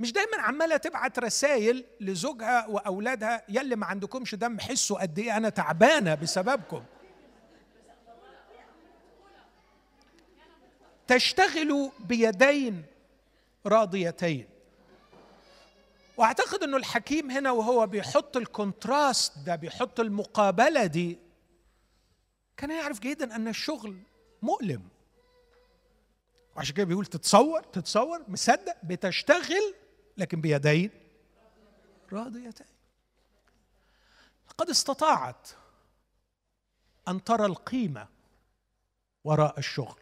[0.00, 5.48] مش دايما عمالة تبعت رسائل لزوجها وأولادها يلي ما عندكمش دم حسوا قد إيه أنا
[5.48, 6.84] تعبانة بسببكم.
[11.06, 12.84] تشتغل بيدين
[13.66, 14.48] راضيتين.
[16.16, 21.18] وأعتقد إنه الحكيم هنا وهو بيحط الكونتراست ده بيحط المقابلة دي
[22.56, 23.96] كان يعرف جيدا أن الشغل
[24.42, 24.82] مؤلم.
[26.56, 29.74] وعشان كده بيقول تتصور تتصور مصدق بتشتغل
[30.16, 30.90] لكن بيدين
[32.12, 32.66] راضيتين
[34.58, 35.48] قد استطاعت
[37.08, 38.08] أن ترى القيمة
[39.24, 40.00] وراء الشغل.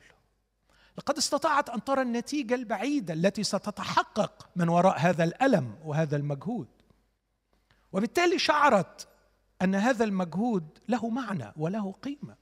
[0.99, 6.69] لقد استطاعت أن ترى النتيجة البعيدة التي ستتحقق من وراء هذا الألم وهذا المجهود.
[7.93, 9.09] وبالتالي شعرت
[9.63, 12.37] أن هذا المجهود له معنى وله قيمة.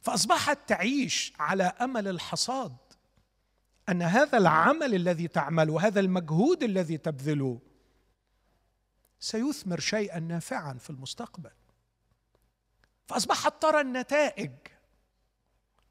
[0.00, 2.76] فأصبحت تعيش على أمل الحصاد
[3.92, 7.58] أن هذا العمل الذي تعمله هذا المجهود الذي تبذله
[9.20, 11.50] سيثمر شيئا نافعا في المستقبل.
[13.06, 14.52] فأصبحت ترى النتائج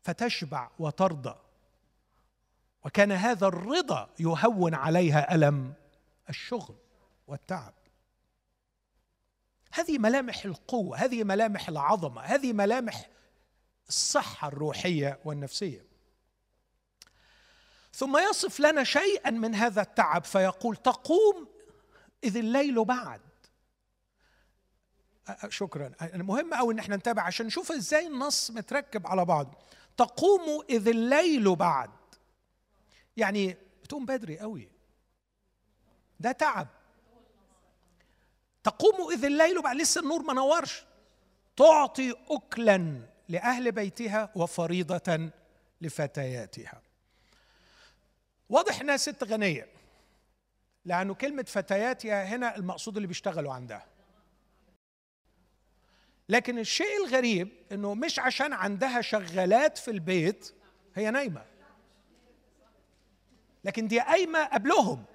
[0.02, 1.36] فتشبع وترضى.
[2.86, 5.74] وكان هذا الرضا يهون عليها ألم
[6.30, 6.76] الشغل
[7.28, 7.74] والتعب.
[9.74, 13.10] هذه ملامح القوة هذه ملامح العظمة هذه ملامح
[13.88, 15.90] الصحة الروحية والنفسية.
[17.93, 21.47] ثم يصف لنا شيئا من هذا التعب فيقول تقوم
[22.23, 23.21] إذ الليل بعد.
[25.49, 25.91] شكرا.
[26.01, 29.56] المهم قوي إن إحنا نتابع عشان نشوف إزاي النص متركب على بعض.
[29.97, 31.89] تقوم إذ الليل بعد.
[33.17, 34.69] يعني بتقوم بدري قوي
[36.19, 36.67] ده تعب.
[38.63, 39.75] تقوم إذ الليل بعد.
[39.75, 40.86] لسه النور ما نورش.
[41.58, 45.32] تعطي اكلا لأهل بيتها وفريضة
[45.82, 46.82] لفتياتها.
[48.52, 49.68] واضح إنها ست غنية
[50.86, 53.86] لأنه كلمة فتياتها هنا المقصود اللي بيشتغلوا عندها.
[56.30, 60.54] لكن الشيء الغريب إنه مش عشان عندها شغالات في البيت
[60.96, 61.46] هي نايمة.
[63.64, 65.06] لكن دي قايمة قبلهم.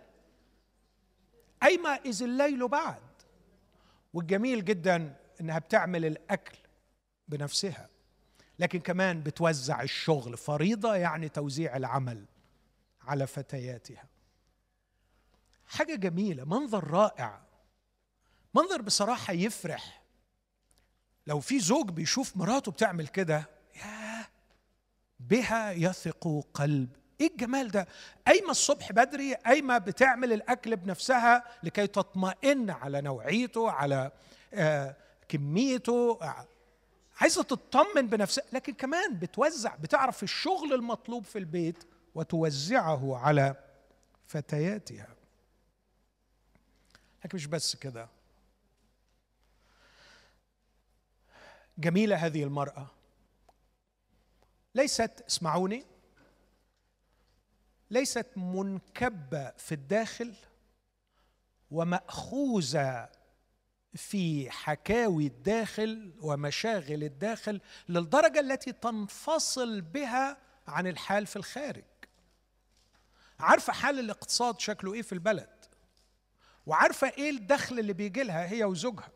[1.62, 3.02] قايمة إذ الليل بعد.
[4.14, 6.58] والجميل جدا إنها بتعمل الأكل
[7.28, 7.88] بنفسها.
[8.58, 12.24] لكن كمان بتوزع الشغل فريضة يعني توزيع العمل.
[13.06, 14.04] على فتياتها.
[15.66, 17.40] حاجة جميلة منظر رائع.
[18.54, 20.02] منظر بصراحة يفرح.
[21.26, 24.26] لو في زوج بيشوف مراته بتعمل كده يا
[25.20, 26.88] بها يثق قلب.
[27.20, 27.88] إيه الجمال ده؟
[28.26, 34.10] قايمه الصبح بدري قايمه بتعمل الأكل بنفسها لكي تطمئن على نوعيته على
[34.54, 34.96] آه
[35.28, 36.18] كميته
[37.20, 41.84] عايزة تطمن بنفسها لكن كمان بتوزع بتعرف الشغل المطلوب في البيت
[42.16, 43.54] وتوزعه على
[44.26, 45.08] فتياتها.
[47.24, 48.08] لكن مش بس كده.
[51.78, 52.86] جميلة هذه المرأة.
[54.74, 55.84] ليست اسمعوني
[57.90, 60.34] ليست منكبة في الداخل
[61.70, 63.08] ومأخوذة
[63.94, 71.84] في حكاوي الداخل ومشاغل الداخل للدرجة التي تنفصل بها عن الحال في الخارج.
[73.40, 75.48] عارفة حال الاقتصاد شكله إيه في البلد؟
[76.66, 79.08] وعارفة إيه الدخل اللي بيجي لها هي وزوجها؟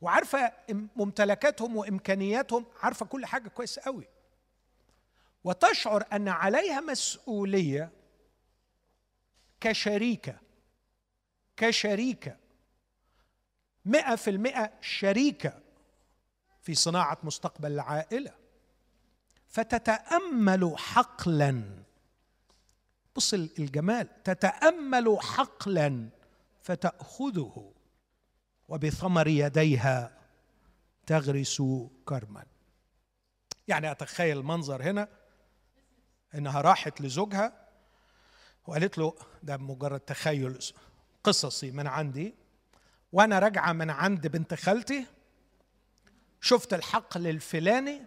[0.00, 0.52] وعارفة
[0.96, 4.08] ممتلكاتهم وإمكانياتهم؟ عارفة كل حاجة كويس قوي.
[5.44, 7.92] وتشعر أن عليها مسؤولية
[9.60, 10.36] كشريكة
[11.56, 12.36] كشريكة
[13.84, 15.60] مئة في المئة شريكة
[16.62, 18.34] في صناعة مستقبل العائلة.
[19.46, 21.83] فتتأمل حقلا
[23.16, 26.08] بص الجمال تتأمل حقلا
[26.62, 27.72] فتأخذه
[28.68, 30.18] وبثمر يديها
[31.06, 31.62] تغرس
[32.04, 32.44] كرما.
[33.68, 35.08] يعني أتخيل المنظر هنا
[36.34, 37.68] إنها راحت لزوجها
[38.66, 40.58] وقالت له ده مجرد تخيل
[41.24, 42.34] قصصي من عندي
[43.12, 45.06] وأنا راجعة من عند بنت خالتي
[46.40, 48.02] شفت الحقل الفلاني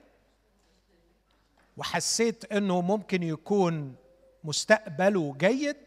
[1.77, 3.95] وحسيت إنه ممكن يكون
[4.47, 5.77] مستقبله جيد.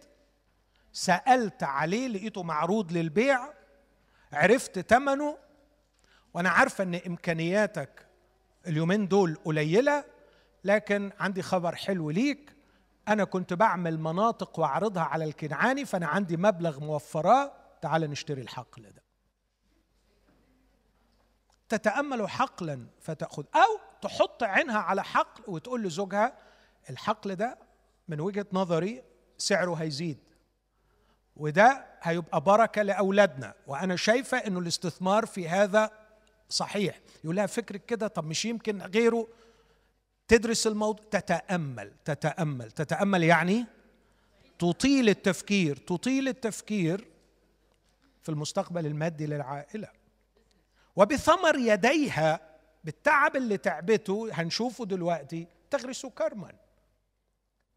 [0.92, 3.52] سألت عليه لقيته معروض للبيع.
[4.32, 5.38] عرفت ثمنه
[6.34, 8.06] وأنا عارفة إن إمكانياتك
[8.66, 10.04] اليومين دول قليلة
[10.64, 12.56] لكن عندي خبر حلو ليك.
[13.08, 17.52] أنا كنت بعمل مناطق وأعرضها على الكنعاني فأنا عندي مبلغ موفراه.
[17.82, 19.02] تعال نشتري الحقل ده
[21.68, 26.38] تتأمل حقلا فتأخذ أو تحط عينها على حقل وتقول لزوجها
[26.90, 27.58] الحقل ده
[28.10, 29.02] من وجهة نظري
[29.38, 30.18] سعره هيزيد
[31.36, 33.54] وده هيبقى بركة لأولادنا.
[33.66, 35.90] وأنا شايفة إنه الاستثمار في هذا
[36.48, 37.00] صحيح.
[37.24, 39.28] يقول لها فكرك كده طب مش يمكن غيره؟
[40.28, 42.70] تدرس الموضوع تتأمل تتأمل.
[42.70, 43.66] تتأمل يعني
[44.58, 47.06] تطيل التفكير تطيل التفكير
[48.22, 49.88] في المستقبل المادي للعائلة.
[50.96, 52.40] وبثمر يديها
[52.84, 56.52] بالتعب اللي تعبته هنشوفه دلوقتي تغرس كرما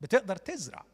[0.04, 0.86] بتقدر تزرع.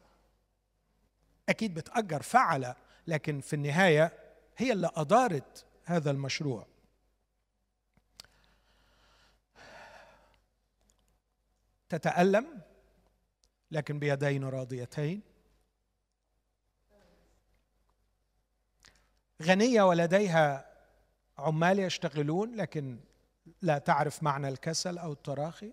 [1.48, 2.74] أكيد بتأجر فعلة
[3.06, 4.12] لكن في النهاية
[4.56, 6.66] هي اللي أدارت هذا المشروع.
[11.88, 12.60] تتألم
[13.70, 15.22] لكن بيدين راضيتين.
[19.42, 20.70] غنية ولديها
[21.38, 23.00] عمال يشتغلون لكن
[23.62, 25.72] لا تعرف معنى الكسل أو التراخي.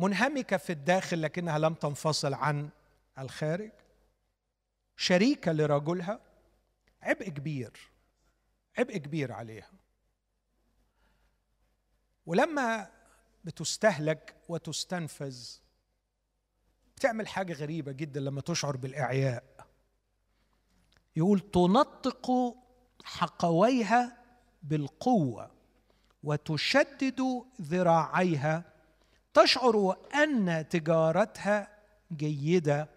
[0.00, 2.68] منهمكة في الداخل لكنها لم تنفصل عن
[3.18, 3.70] الخارج.
[4.96, 6.20] شريكة لرجلها.
[7.02, 7.90] عبء كبير.
[8.78, 9.70] عبء كبير عليها.
[12.26, 12.90] ولما
[13.44, 15.46] بتستهلك وتستنفذ
[16.96, 19.44] بتعمل حاجة غريبة جدا لما تشعر بالإعياء.
[21.16, 22.30] يقول تنطق
[23.04, 24.24] حقويها
[24.62, 25.50] بالقوة
[26.22, 28.64] وتشدد ذراعيها
[29.34, 31.68] تشعر أن تجارتها
[32.12, 32.88] جيدة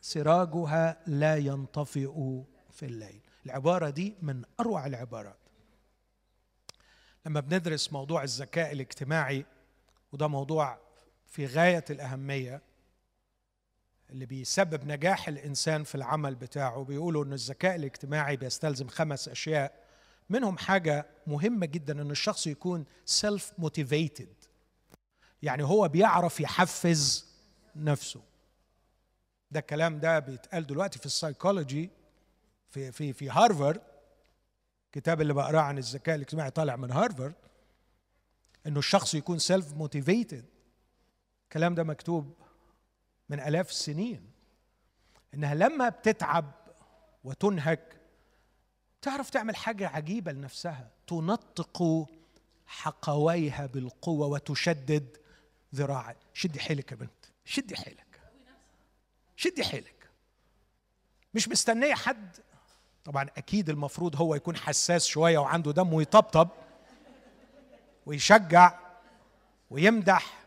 [0.00, 3.20] سراجها لا ينطفئ في الليل.
[3.46, 5.36] العبارة دي من أروع العبارات.
[7.26, 9.46] لما بندرس موضوع الذكاء الاجتماعي
[10.12, 10.78] وده موضوع
[11.26, 12.62] في غاية الأهمية
[14.10, 19.82] اللي بيسبب نجاح الإنسان في العمل بتاعه بيقولوا إن الذكاء الاجتماعي بيستلزم خمس أشياء.
[20.30, 24.34] منهم حاجة مهمة جدا إن الشخص يكون self motivated
[25.42, 27.26] يعني هو بيعرف يحفز
[27.76, 28.22] نفسه.
[29.50, 31.90] ده الكلام ده بيتقال دلوقتي في السايكولوجي
[32.70, 33.82] في في في هارفارد
[34.86, 37.34] الكتاب اللي بقراه عن الذكاء الاجتماعي طالع من هارفارد
[38.66, 40.44] إنه الشخص يكون self motivated
[41.44, 42.34] الكلام ده مكتوب
[43.28, 44.30] من آلاف السنين.
[45.34, 46.52] إنها لما بتتعب
[47.24, 48.00] وتنهك
[49.02, 52.06] تعرف تعمل حاجة عجيبة لنفسها تنطق
[52.66, 55.16] حقويها بالقوة وتشدد
[55.74, 57.10] ذراعها شدي حيلك يا بنت.
[57.44, 58.20] شدي حيلك.
[59.36, 60.08] شدي حيلك.
[61.34, 62.36] مش مستنية حد.
[63.04, 66.48] طبعا أكيد المفروض هو يكون حساس شوية وعنده دم ويطبطب
[68.06, 68.78] ويشجع
[69.70, 70.38] ويمدح.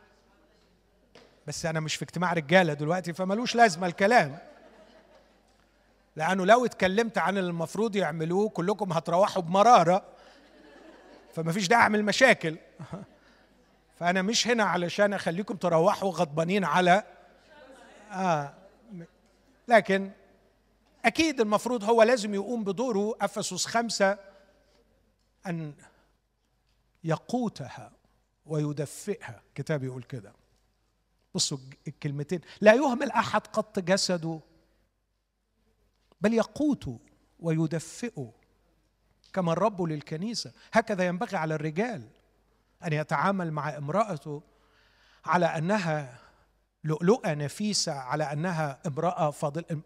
[1.47, 4.37] بس أنا مش في اجتماع رجالة دلوقتي فملوش لازمة الكلام.
[6.15, 10.05] لأنه لو اتكلمت عن اللي المفروض يعملوه كلكم هتروحوا بمرارة.
[11.33, 12.57] فما فيش داعي أعمل مشاكل.
[13.95, 17.03] فأنا مش هنا علشان أخليكم تروحوا غضبانين على
[18.11, 18.53] آه
[19.67, 20.11] لكن
[21.05, 24.17] أكيد المفروض هو لازم يقوم بدوره أفسس خمسة
[25.47, 25.73] أن
[27.03, 27.91] يقوتها
[28.45, 29.41] ويدفئها.
[29.55, 30.33] كتاب يقول كده.
[31.35, 32.41] بصوا الكلمتين.
[32.61, 34.39] لا يهمل أحد قط جسده
[36.21, 36.99] بل يقوته
[37.39, 38.33] ويدفئه
[39.33, 40.51] كما الرب للكنيسة.
[40.73, 42.07] هكذا ينبغي على الرجال
[42.83, 44.43] أن يتعامل مع امرأته
[45.25, 46.19] على أنها
[46.83, 49.81] لؤلؤة نفيسة على أنها امرأة فاضله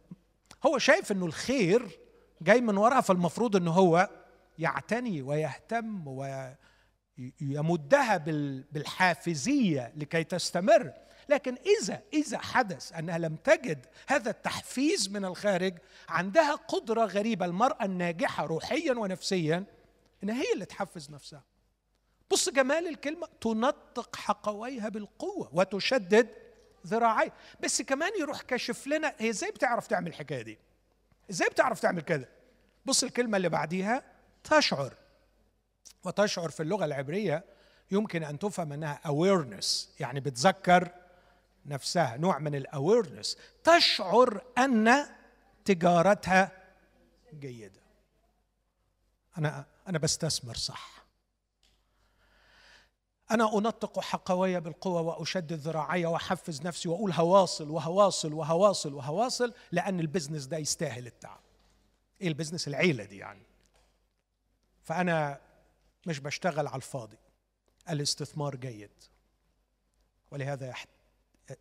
[0.65, 1.99] هو شايف إنه الخير
[2.41, 4.09] جاي من وراها فالمفروض انه هو
[4.59, 6.07] يعتني ويهتم
[7.41, 8.17] ويمدها
[8.71, 10.93] بالحافزية لكي تستمر.
[11.29, 15.77] لكن إذا إذا حدث أنها لم تجد هذا التحفيز من الخارج
[16.09, 19.63] عندها قدرة غريبة المرأة الناجحة روحيا ونفسيا
[20.23, 21.43] إن هي اللي تحفز نفسها.
[22.31, 26.27] بص جمال الكلمة تنطق حقويها بالقوة وتشدد
[26.87, 27.31] ذراعي.
[27.59, 30.57] بس كمان يروح كشف لنا هي إزاي بتعرف تعمل الحكاية دي؟
[31.29, 32.29] إزاي بتعرف تعمل كده؟
[32.85, 34.03] بص الكلمة اللي بعديها
[34.43, 34.93] تشعر.
[36.03, 37.43] وتشعر في اللغة العبرية
[37.91, 39.65] يمكن أن تفهم أنها awareness
[39.99, 40.89] يعني بتذكر
[41.65, 45.05] نفسها نوع من ال awareness تشعر أن
[45.65, 46.51] تجارتها
[47.33, 47.81] جيدة.
[49.37, 50.98] أنا أنا بستثمر صح.
[53.31, 60.04] أنا أنطق حقوي بالقوة وأشدد ذراعي وأحفز نفسي وأقول هواصل وهواصل وهواصل وهواصل لأن ال
[60.04, 61.39] business ده يستاهل التعب.
[62.21, 63.43] إيه ال business العيلة دي يعني.
[64.83, 65.41] فأنا
[66.05, 67.17] مش بشتغل على الفاضي.
[67.89, 68.91] الاستثمار جيد.
[70.31, 70.73] ولهذا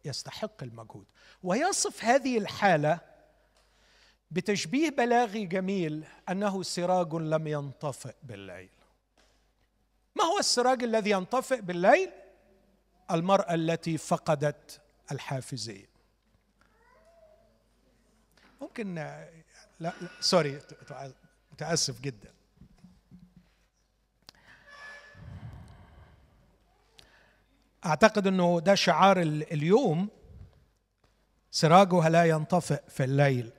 [0.05, 1.07] يستحق المجهود.
[1.43, 3.01] ويصف هذه الحالة
[4.31, 8.71] بتشبيه بلاغي جميل أنه سراج لم ينطفئ بالليل.
[10.19, 12.11] ما هو السراج الذي ينطفئ بالليل؟
[13.11, 14.81] المرأة التي فقدت
[15.13, 15.89] الحافزيه
[18.61, 19.29] ممكن لا,
[19.81, 20.61] لا سوري
[21.53, 22.33] متأسف جدا.
[27.87, 30.09] أعتقد إنه ده شعار اليوم
[31.51, 33.51] سراجها لا ينطفئ في الليل.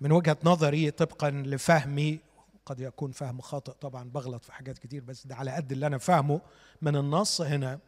[0.00, 2.20] من وجهة نظري طبقا لفهمي
[2.66, 3.72] قد يكون فهم خاطئ.
[3.72, 6.40] طبعا بغلط في حاجات كتير بس ده على قد اللي أنا فاهمه
[6.82, 7.78] من النص هنا.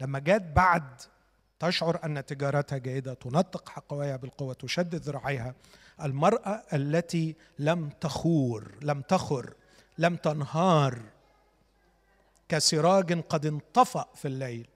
[0.00, 1.02] لما جت بعد
[1.58, 5.54] تشعر أن تجارتها جيدة تنطق حقويها بالقوة تشدد ذراعيها
[6.02, 9.54] المرأة التي لم تخور لم تخر
[9.98, 11.02] لم تنهار
[12.48, 14.68] كسراج قد انطفأ في الليل.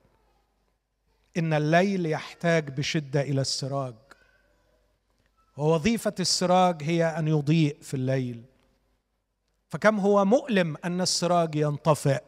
[1.37, 3.95] إن الليل يحتاج بشدة إلى السراج.
[5.57, 8.45] ووظيفة السراج هي أن يضيء في الليل.
[9.73, 12.23] فكم هو مؤلم أن السراج ينطفئ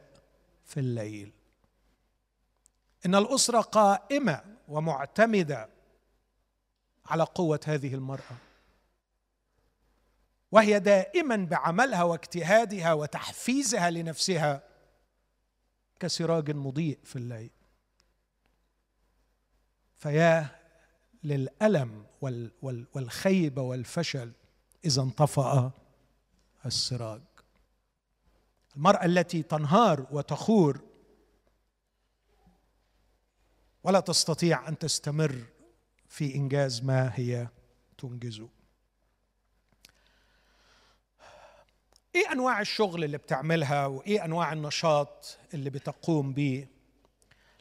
[0.65, 1.33] في الليل.
[3.07, 5.69] إن الأسرة قائمة ومعتمدة
[7.07, 8.37] على قوة هذه المرأة.
[10.53, 14.63] وهي دائما بعملها واجتهادها وتحفيزها لنفسها
[16.01, 17.51] كسراج مضيء في الليل.
[19.97, 20.47] فيا
[21.25, 22.07] للألم
[22.95, 24.33] والخيبة والفشل
[24.85, 25.71] إذا انطفأ
[26.67, 27.34] السراج.
[28.77, 30.81] المرأة التي تنهار وتخور
[33.85, 35.45] ولا تستطيع أن تستمر
[36.09, 37.49] في إنجاز ما هي
[37.99, 38.49] تنجزه
[42.15, 46.67] إيه أنواع الشغل اللي بتعملها وإيه أنواع النشاط اللي بتقوم به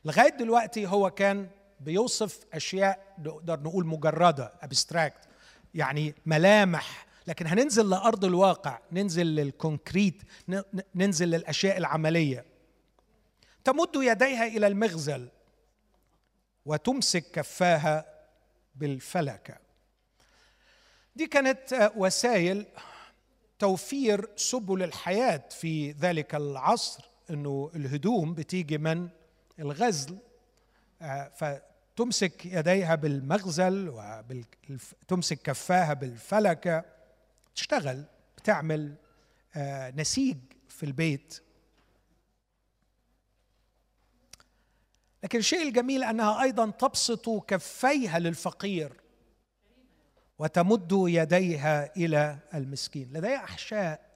[0.06, 1.50] لغاية دلوقتي هو كان
[1.80, 5.28] بيوصف أشياء نقدر نقول مجردة abstract
[5.74, 10.22] يعني ملامح لكن هننزل لأرض الواقع ننزل لل concrete
[10.96, 12.46] ننزل للأشياء العملية.
[13.64, 15.30] تمد يديها إلى المغزل
[16.66, 18.06] وتمسك كفاها
[18.76, 19.58] بالفلكه
[21.16, 22.66] دي كانت وسائل
[23.60, 29.10] توفير سبل الحياة في ذلك العصر إنه الهدوم بتيجي من
[29.60, 30.18] الغزل.
[31.02, 31.32] آه،
[31.96, 36.86] فتمسك يديها بالمغزل وتمسك كفاها بالفلكه
[37.56, 38.06] تشتغل
[38.38, 38.96] بتعمل
[39.56, 40.38] آه، نسيج
[40.70, 41.44] في البيت.
[45.24, 49.02] لكن الشيء الجميل أنها أيضا تبسط كفيها للفقير
[50.40, 53.14] وتمد يديها إلى المسكين.
[53.14, 54.10] لديها أحشاء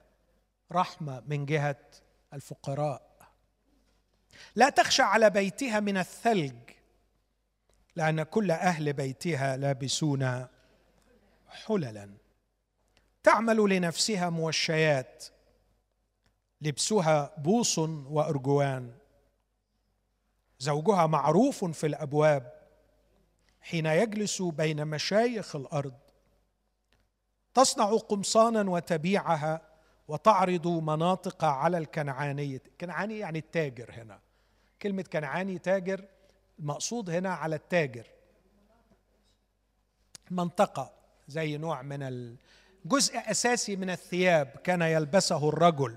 [0.72, 1.84] رحمة من جهة
[2.32, 3.08] الفقراء.
[4.56, 6.56] لا تخشى على بيتها من الثلج
[7.96, 10.46] لأن كل أهل بيتها لابسون
[11.48, 12.27] حللا.
[13.28, 15.24] تعمل لنفسها موشيات.
[16.60, 18.94] لبسها بوص وأرجوان.
[20.58, 22.52] زوجها معروف في الأبواب
[23.60, 25.94] حين يجلس بين مشايخ الأرض.
[27.54, 29.60] تصنع قمصانا وتبيعها
[30.08, 32.62] وتعرض مناطق على الكنعانية.
[32.80, 34.20] كنعاني يعني التاجر هنا.
[34.82, 36.04] كلمة كنعاني تاجر
[36.58, 38.06] المقصود هنا على التاجر.
[40.30, 40.92] منطقة
[41.28, 42.02] زي نوع من
[42.88, 45.96] جزء أساسي من الثياب كان يلبسه الرجل.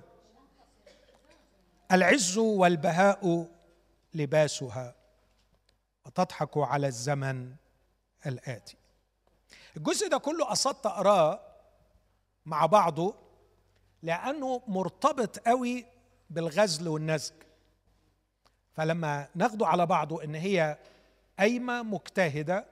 [1.92, 3.48] العز والبهاء
[4.14, 4.96] لباسها.
[6.06, 7.54] وتضحك على الزمن
[8.26, 8.78] الآتي.
[9.78, 11.40] الجزء ده كله قصدت أقراه
[12.46, 13.16] مع بعضه
[14.04, 15.86] لأنه مرتبط قوي
[16.30, 17.34] بالغزل والنسج.
[18.74, 20.78] فلما ناخده على بعضه إن هي
[21.40, 22.66] قايمة مجتهدة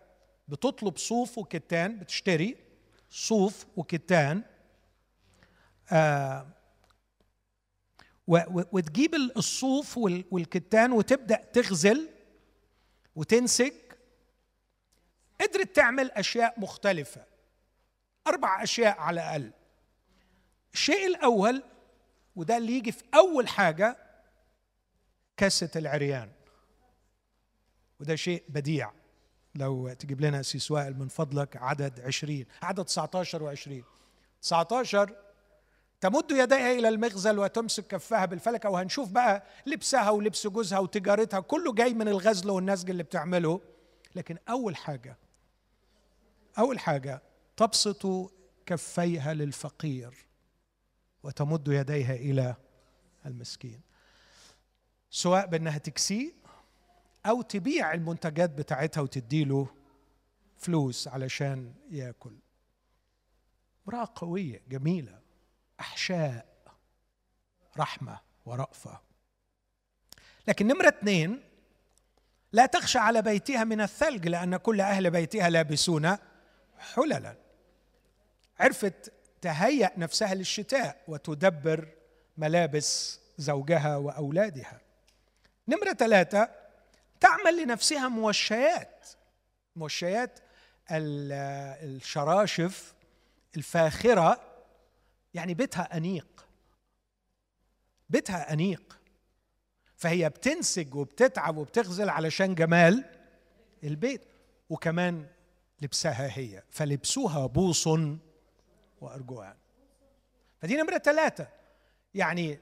[0.47, 2.68] بتطلب صوف وكتان بتشتري
[3.09, 4.43] صوف وكتان
[5.91, 6.47] آه
[8.47, 9.97] وتجيب الصوف
[10.31, 12.09] والكتان وتبدأ تغزل
[13.15, 13.73] وتنسج.
[15.41, 17.25] قدرت تعمل أشياء مختلفة
[18.27, 19.51] أربع أشياء على الأقل.
[20.73, 21.63] الشيء الأول
[22.35, 23.97] وده اللي يجي في أول حاجة
[25.37, 26.31] كاسة العريان.
[27.99, 28.91] وده شيء بديع.
[29.59, 33.83] لو تجيب لنا سي وائل من فضلك عدد عشرين عدد 19 و20
[34.41, 35.15] 19
[36.01, 41.93] تمد يديها إلى المغزل وتمسك كفها بالفلكة وهنشوف بقى لبسها ولبس جوزها وتجارتها كله جاي
[41.93, 43.61] من الغزل والنسج اللي بتعمله.
[44.15, 45.17] لكن أول حاجة
[46.57, 47.21] أول حاجة
[47.57, 48.31] تبسط
[48.65, 50.13] كفيها للفقير
[51.23, 52.55] وتمد يديها إلى
[53.25, 53.81] المسكين.
[55.09, 56.31] سواء بأنها تكسيه
[57.25, 59.67] أو تبيع المنتجات بتاعتها وتديله
[60.57, 62.33] فلوس علشان ياكل.
[63.87, 65.19] امرأة قوية جميلة
[65.79, 66.45] أحشاء
[67.77, 68.99] رحمة ورأفة.
[70.47, 71.43] لكن نمرة اثنين
[72.53, 76.17] لا تخشى على بيتها من الثلج لأن كل أهل بيتها لابسون
[76.77, 77.35] حللا.
[78.59, 81.87] عرفت تهيأ نفسها للشتاء وتدبر
[82.37, 84.81] ملابس زوجها وأولادها.
[85.67, 86.58] نمرة ثلاثة
[87.19, 89.07] تعمل لنفسها موشيات
[89.75, 90.39] موشيات
[90.91, 92.93] الشراشف
[93.57, 94.41] الفاخرة
[95.33, 96.47] يعني بيتها أنيق.
[98.09, 98.99] بيتها أنيق.
[99.95, 103.05] فهي بتنسج وبتتعب وبتغزل علشان جمال
[103.83, 104.21] البيت
[104.69, 105.27] وكمان
[105.81, 106.63] لبسها هي.
[106.69, 107.87] فلبسها بوص
[109.01, 109.55] وأرجوان.
[110.61, 111.47] فدي نمرة ثلاثة.
[112.13, 112.59] يعني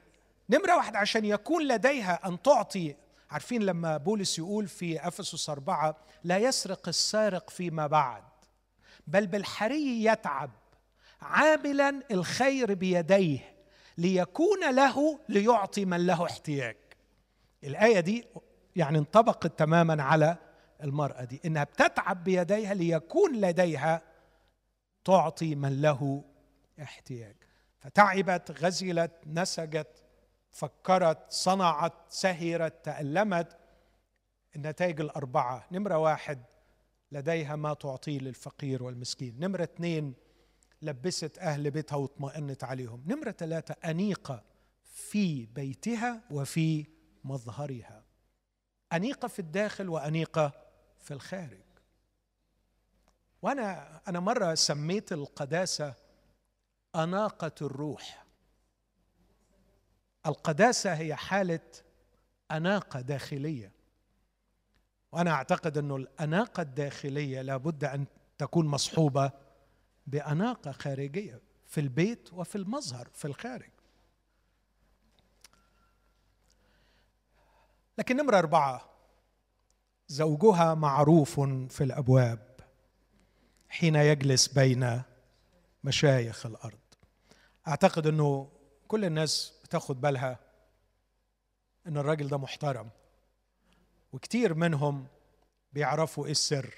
[0.50, 2.96] نمرة واحدة عشان يكون لديها أن تعطي
[3.30, 8.22] عارفين لما بولس يقول في أفسس أربعة لا يسرق السارق فيما بعد
[9.06, 10.50] بل بالحري يتعب
[11.22, 13.54] عاملا الخير بيديه
[13.98, 16.76] ليكون له ليعطي من له احتياج.
[17.64, 18.24] الآية دي
[18.76, 20.36] يعني انطبقت تماما على
[20.82, 24.02] المرأة دي إنها بتتعب بيديها ليكون لديها
[25.04, 26.24] تعطي من له
[26.82, 27.36] احتياج.
[27.78, 30.02] فتعبت غزلت نسجت
[30.58, 33.58] فكرت صنعت سهرت تألمت
[34.56, 35.66] النتائج الأربعة.
[35.72, 36.44] نمرة واحد
[37.12, 39.36] لديها ما تعطيه للفقير والمسكين.
[39.40, 40.14] نمرة اثنين
[40.82, 43.04] لبست أهل بيتها واطمأنت عليهم.
[43.06, 44.44] نمرة ثلاثة أنيقة
[44.84, 46.86] في بيتها وفي
[47.24, 48.04] مظهرها.
[48.92, 50.52] أنيقة في الداخل وأنيقة
[50.98, 51.64] في الخارج.
[53.42, 55.94] وأنا أنا مرة سميت القداسة
[56.96, 58.27] أناقة الروح.
[60.28, 61.60] القداسة هي حالة
[62.50, 63.72] أناقة داخلية.
[65.12, 68.06] وأنا أعتقد أنه الأناقة الداخلية لابد أن
[68.38, 69.30] تكون مصحوبة
[70.06, 73.70] بأناقة خارجية في البيت وفي المظهر في الخارج.
[77.98, 78.90] لكن نمرة أربعة
[80.08, 82.60] زوجها معروف في الأبواب
[83.68, 85.02] حين يجلس بين
[85.84, 86.78] مشايخ الأرض.
[87.68, 88.50] أعتقد أنه
[88.88, 90.38] كل الناس بتاخد بالها
[91.86, 92.90] إن الراجل ده محترم.
[94.12, 95.06] وكتير منهم
[95.72, 96.74] بيعرفوا إيه السر.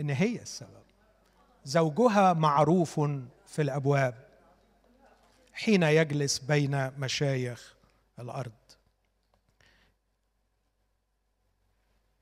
[0.00, 0.82] إن هي السبب.
[1.64, 3.00] زوجها معروف
[3.46, 4.28] في الأبواب
[5.52, 7.74] حين يجلس بين مشايخ
[8.18, 8.52] الأرض.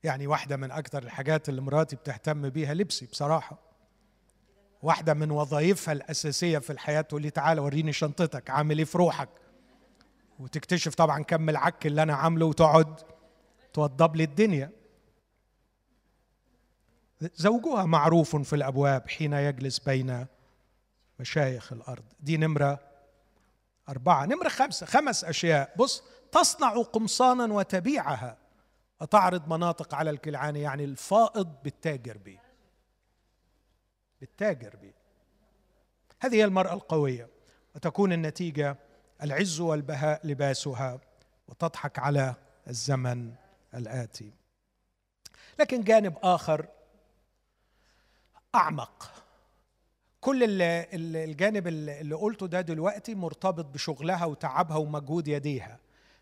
[0.02, 3.67] يعني واحدة من أكثر الحاجات اللي مراتي بتهتم بيها لبسي بصراحة.
[4.82, 9.28] واحدة من وظائفها الأساسية في الحياة تقول لي تعالى وريني شنطتك عامل إيه في روحك؟
[10.38, 13.00] وتكتشف طبعا كم العك اللي أنا عامله وتقعد
[13.72, 14.70] توضب لي الدنيا.
[17.20, 20.26] زوجها معروف في الأبواب حين يجلس بين
[21.20, 22.04] مشايخ الأرض.
[22.20, 22.80] دي نمرة
[23.88, 24.24] أربعة.
[24.24, 24.86] نمرة خمسة.
[24.86, 25.74] خمس أشياء.
[25.76, 26.02] بص
[26.32, 28.36] تصنع قمصانا وتبيعها.
[29.00, 32.38] وتعرض مناطق على الكلعان يعني الفائض بالتاجر به
[34.20, 34.92] بالتاجر به
[36.20, 37.28] هذه هي المرأة القوية
[37.74, 38.76] وتكون النتيجة
[39.22, 41.00] العز والبهاء لباسها
[41.48, 42.34] وتضحك على
[42.68, 43.32] الزمن
[43.74, 44.32] الآتي.
[45.60, 46.66] لكن جانب آخر
[48.54, 49.12] أعمق.
[50.20, 55.78] كل الجانب اللي قلته ده دلوقتي مرتبط بشغلها وتعبها ومجهود يديها.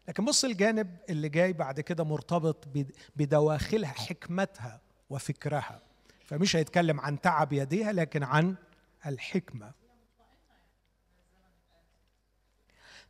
[0.09, 2.65] لكن بص الجانب اللي جاي بعد كده مرتبط
[3.17, 4.81] بدواخلها حكمتها
[5.11, 5.81] وفكرها.
[6.27, 8.57] فمش هيتكلم عن تعب يديها لكن عن
[9.07, 9.73] الحكمة.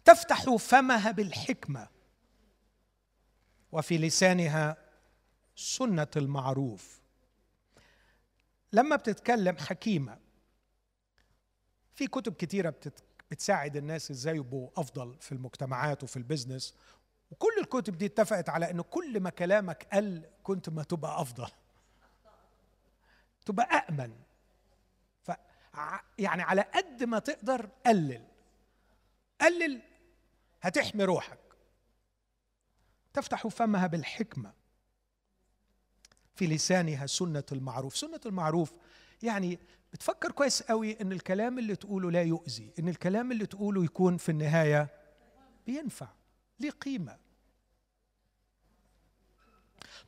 [0.04, 1.88] تفتح فمها بالحكمة
[3.72, 4.76] وفي لسانها
[5.56, 7.00] سنة المعروف.
[8.72, 10.18] لما بتتكلم حكيمة
[11.94, 12.74] في كتب كتيرة
[13.30, 16.74] بتساعد الناس إزاي يبقوا أفضل في المجتمعات وفي البيزنس
[17.30, 21.50] وكل الكتب دي اتفقت على انه كل ما كلامك قل كنت ما تبقى أفضل.
[23.46, 24.16] تبقى أأمن.
[25.22, 25.30] ف
[26.18, 28.26] يعني على قد ما تقدر قلل.
[29.40, 29.82] قلل
[30.62, 31.38] هتحمي روحك.
[33.12, 34.52] تفتح فمها بالحكمة.
[36.34, 37.96] في لسانها سنة المعروف.
[37.96, 38.72] سنة المعروف
[39.22, 39.58] يعني
[39.92, 42.72] بتفكر كويس قوي إن الكلام اللي تقوله لا يؤذي.
[42.78, 44.88] إن الكلام اللي تقوله يكون في النهاية
[45.66, 46.08] بينفع.
[46.60, 47.18] ليه قيمة؟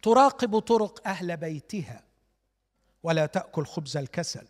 [0.02, 2.07] تراقب طرق أهل بيتها.
[3.08, 4.46] ولا تأكل خبز الكسل.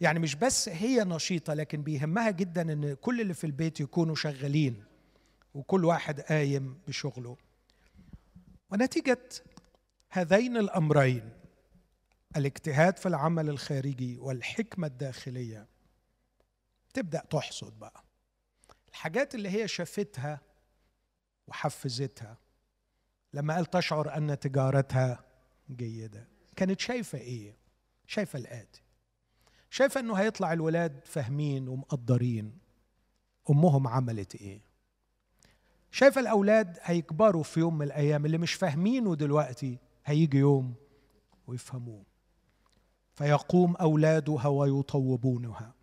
[0.00, 4.84] يعني مش بس هي نشيطة لكن بيهمها جدا إن كل اللي في البيت يكونوا شغالين
[5.54, 7.36] وكل واحد قايم بشغله.
[8.70, 9.28] ونتيجة
[10.10, 11.30] هذين الأمرين
[12.36, 15.66] الاجتهاد في العمل الخارجي والحكمة الداخلية.
[16.94, 18.04] تبدأ تحصد بقى.
[18.88, 20.40] الحاجات اللي هي شافتها
[21.46, 22.38] وحفزتها
[23.34, 25.24] لما قال تشعر أن تجارتها
[25.70, 26.35] جيدة.
[26.56, 27.54] كانت شايفة إيه؟
[28.06, 28.82] شايفة الاتي
[29.70, 32.58] شايفة إنه هيطلع الولاد فاهمين ومقدرين
[33.50, 34.60] أمهم عملت إيه.
[35.90, 40.74] شايفة الأولاد هيكبروا في يوم من الأيام اللي مش فاهمينه دلوقتي هيجي يوم
[41.46, 42.02] ويفهموه.
[43.14, 45.74] فيقوم أولادها ويطوبونها.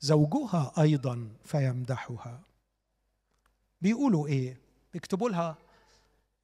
[0.00, 2.42] زوجها أيضا فيمدحها.
[3.80, 4.60] بيقولوا إيه؟
[4.92, 5.56] بيكتبوا لها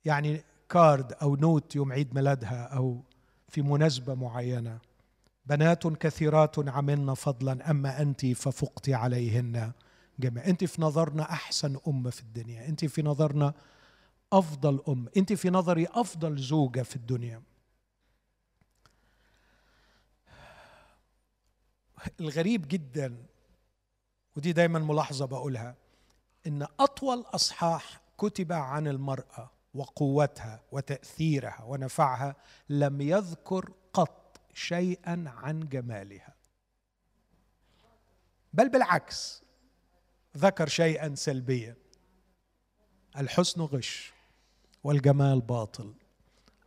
[0.05, 3.03] يعني card أو note يوم عيد ميلادها أو
[3.51, 4.79] في مناسبة معينة.
[5.47, 9.73] بنات كثيرات عملن فضلا أما انت ففقت عليهن.
[10.19, 13.55] جميع انت في نظرنا أحسن أم في الدنيا انت في نظرنا
[14.33, 17.43] أفضل أم انت في نظري أفضل زوجة في الدنيا.
[22.21, 23.27] الغريب جدا
[24.37, 25.75] ودي دايما ملاحظة بقولها
[26.47, 32.37] إن أطول أصحاح كتب عن المرأة وقوتها وتأثيرها ونفعها
[32.69, 36.35] لم يذكر قط شيئا عن جمالها.
[38.53, 39.43] بل بالعكس
[40.37, 41.77] ذكر شيئا سلبيا.
[43.17, 44.13] الحسن غش
[44.85, 45.95] والجمال باطل.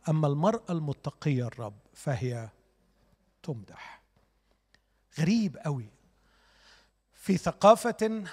[0.08, 2.48] أما المرأة المتقية الرب فهي
[3.42, 4.02] تمدح.
[5.18, 5.90] غريب قوي
[7.12, 8.24] في ثقافة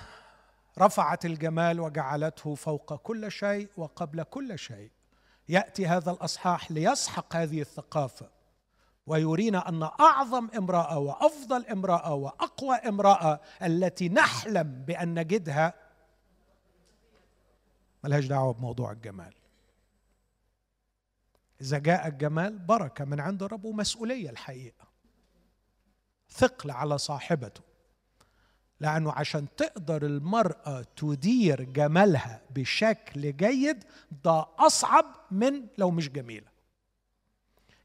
[0.81, 4.91] رفعت الجمال وجعلته فوق كل شيء وقبل كل شيء.
[5.49, 8.29] يأتي هذا الأصحاح ليسحق هذه الثقافة
[9.07, 15.73] ويرينا أن أعظم امرأة وأفضل امرأة وأقوى امرأة التي نحلم بأن نجدها
[18.03, 19.33] ملهاش دعوة بموضوع الجمال.
[21.61, 24.87] إذا جاء الجمال بركة من عند الرب ومسؤولية الحقيقة.
[26.29, 27.70] ثقل على صاحبته.
[28.81, 33.83] لأنه عشان تقدر المرأة تدير جمالها بشكل جيد
[34.25, 36.47] ده أصعب من لو مش جميلة.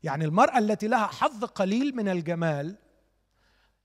[0.02, 2.76] يعني المرأة التي لها حظ قليل من الجمال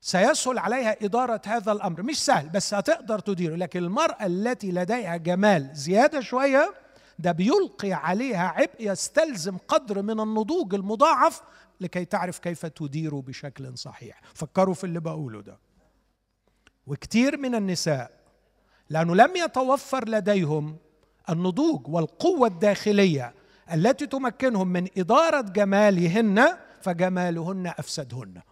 [0.00, 2.02] سيسهل عليها إدارة هذا الأمر.
[2.02, 3.56] مش سهل بس هتقدر تديره.
[3.56, 6.74] لكن المرأة التي لديها جمال زيادة شوية
[7.18, 11.42] ده بيلقي عليها عبء يستلزم قدر من النضوج المضاعف
[11.80, 14.20] لكي تعرف كيف تديره بشكل صحيح.
[14.34, 15.58] فكروا في اللي بقوله ده.
[16.86, 18.22] وكثير من النساء
[18.90, 20.76] لأنه لم يتوفر لديهم
[21.30, 23.34] النضوج والقوة الداخلية
[23.72, 28.42] التي تمكنهم من إدارة جمالهن فجمالهن أفسدهن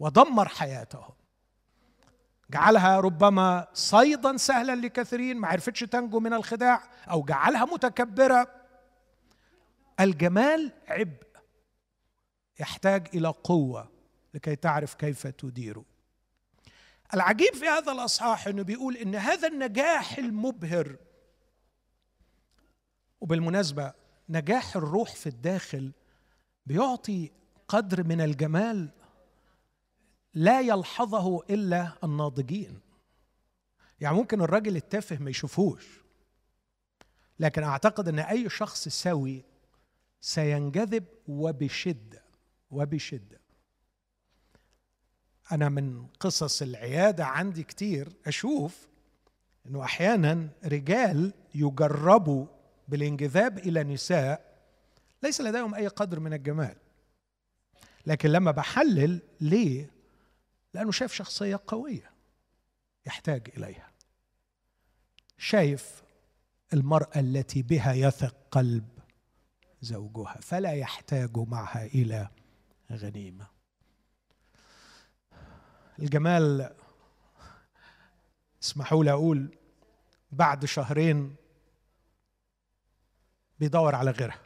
[0.00, 1.14] ودمر حياتهم.
[2.50, 8.48] جعلها ربما صيدا سهلا لكثيرين ما عرفتش تنجو من الخداع أو جعلها متكبرة.
[10.00, 11.26] الجمال عبء
[12.60, 13.88] يحتاج إلى قوة
[14.34, 15.84] لكي تعرف كيف تديره.
[17.14, 20.96] العجيب في هذا الأصحاح إنه بيقول إن هذا النجاح المبهر
[23.20, 23.92] وبالمناسبة
[24.28, 25.92] نجاح الروح في الداخل
[26.66, 27.30] بيعطي
[27.68, 28.90] قدر من الجمال
[30.34, 32.80] لا يلحظه إلا الناضجين.
[34.00, 36.00] يعني ممكن الراجل التافه ما يشوفوش
[37.40, 39.44] لكن أعتقد إن أي شخص سوي
[40.20, 42.22] سينجذب وبشدة
[42.70, 43.40] وبشدة.
[45.52, 48.88] أنا من قصص العيادة عندي كتير أشوف
[49.66, 52.46] إنه أحيانا رجال يجربوا
[52.88, 54.56] بالانجذاب إلى نساء
[55.22, 56.76] ليس لديهم أي قدر من الجمال.
[58.06, 59.90] لكن لما بحلل ليه؟
[60.74, 62.10] لأنه شايف شخصية قوية
[63.06, 63.90] يحتاج إليها.
[65.38, 66.02] شايف
[66.72, 68.88] المرأة التي بها يثق قلب
[69.80, 72.28] زوجها فلا يحتاج معها إلى
[72.92, 73.55] غنيمة.
[75.98, 76.74] الجمال
[78.62, 79.58] اسمحوا لي أقول
[80.32, 81.36] بعد شهرين
[83.60, 84.40] بيدور على غيرها.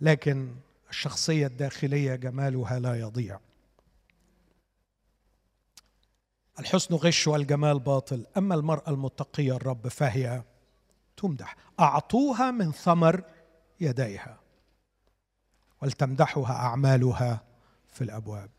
[0.00, 0.56] لكن
[0.90, 3.40] الشخصية الداخلية جمالها لا يضيع.
[6.58, 10.42] الحسن غش والجمال باطل أما المرأة المتقية الرب فهي
[11.16, 11.56] تمدح.
[11.80, 13.24] أعطوها من ثمر
[13.80, 14.40] يديها
[15.82, 17.44] ولتمدحها أعمالها
[17.88, 18.50] في الأبواب.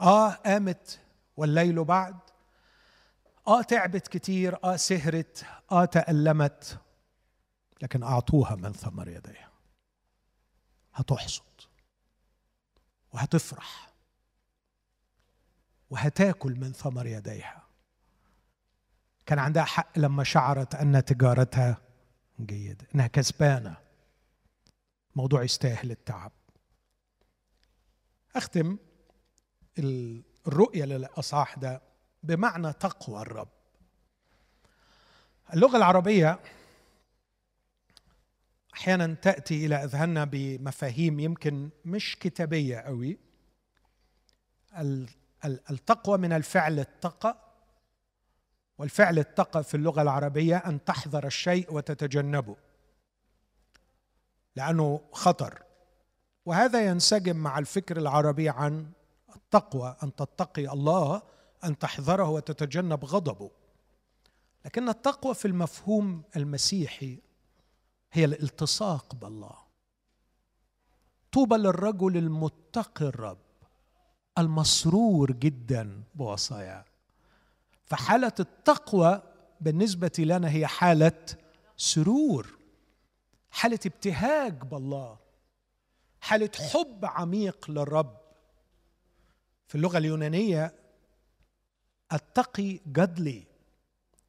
[0.00, 1.00] آه قامت
[1.36, 2.18] والليل بعد.
[3.48, 4.64] آه تعبت كتير.
[4.64, 5.46] آه سهرت.
[5.72, 6.78] آه تألمت.
[7.82, 9.50] لكن أعطوها من ثمر يديها.
[10.94, 11.42] هتحصد.
[13.12, 13.92] وهتفرح.
[15.90, 17.66] وهتاكل من ثمر يديها.
[19.26, 21.78] كان عندها حق لما شعرت أن تجارتها
[22.40, 23.76] جيدة إنها كسبانة.
[25.16, 26.32] موضوع يستاهل التعب.
[28.36, 28.78] أختم.
[29.78, 31.82] الرؤية للاصحاح ده
[32.22, 33.48] بمعنى تقوى الرب.
[35.54, 36.38] اللغة العربية
[38.74, 43.18] أحيانا تأتي إلى أذهاننا بمفاهيم يمكن مش كتابية قوي
[45.44, 47.36] التقوى من الفعل اتقى
[48.78, 52.56] والفعل اتقى في اللغة العربية أن تحذر الشيء وتتجنبه
[54.56, 55.62] لأنه خطر.
[56.46, 58.92] وهذا ينسجم مع الفكر العربي عن
[59.36, 61.22] التقوى أن تتقي الله
[61.64, 63.50] أن تحذره وتتجنب غضبه.
[64.64, 67.18] لكن التقوى في المفهوم المسيحي
[68.12, 69.56] هي الالتصاق بالله.
[71.32, 73.38] طوبى للرجل المتقي الرب
[74.38, 76.84] المسرور جدا بوصاياه.
[77.84, 79.22] فحالة التقوى
[79.60, 81.26] بالنسبة لنا هي حالة
[81.76, 82.58] سرور
[83.50, 85.18] حالة ابتهاج بالله
[86.20, 88.25] حالة حب عميق للرب.
[89.66, 90.74] في اللغة اليونانية
[92.12, 93.56] التقي جادلي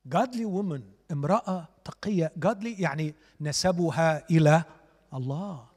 [0.06, 2.32] جادلي وومن امرأة تقية.
[2.38, 4.64] جادلي يعني نسبها إلى
[5.14, 5.68] الله.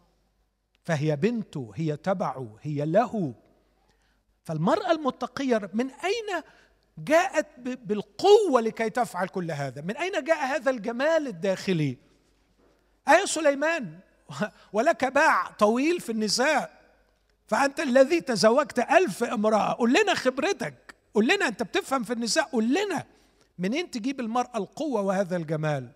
[0.84, 3.34] فهي بنته هي تبعه هي له.
[4.44, 6.42] فالمرأة المتقية من أين
[6.98, 11.96] جاءت بالقوة لكي تفعل كل هذا؟ من أين جاء هذا الجمال الداخلي؟
[13.08, 13.98] اي سليمان
[14.72, 16.79] ولك باع طويل في النساء.
[17.50, 20.94] فأنت الذي تزوجت ألف امرأة قل لنا خبرتك.
[21.14, 23.06] قل لنا أنت بتفهم في النساء قل لنا
[23.58, 25.92] منين تجيب المرأة القوة وهذا الجمال؟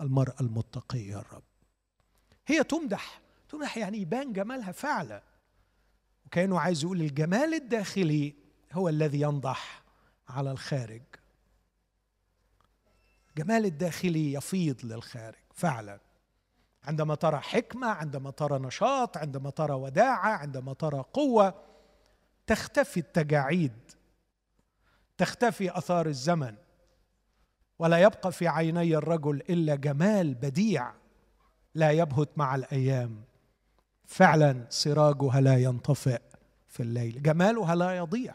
[0.00, 1.42] المرأة المتقية الرب
[2.46, 5.22] هي تمدح تمدح يعني يبان جمالها فعلا
[6.26, 8.34] وكأنه عايز يقول الجمال الداخلي
[8.72, 9.82] هو الذي ينضح
[10.28, 11.02] على الخارج.
[13.38, 16.00] جمال الداخلي يفيض للخارج فعلا.
[16.88, 21.54] عندما ترى حكمة عندما ترى نشاط عندما ترى وداعة عندما ترى قوة
[22.46, 23.72] تختفي التجاعيد
[25.18, 26.54] تختفي آثار الزمن
[27.78, 30.92] ولا يبقى في عيني الرجل إلا جمال بديع
[31.74, 33.22] لا يبهت مع الأيام.
[34.04, 36.20] فعلا سراجها لا ينطفئ
[36.66, 37.22] في الليل.
[37.22, 38.34] جمالها لا يضيع.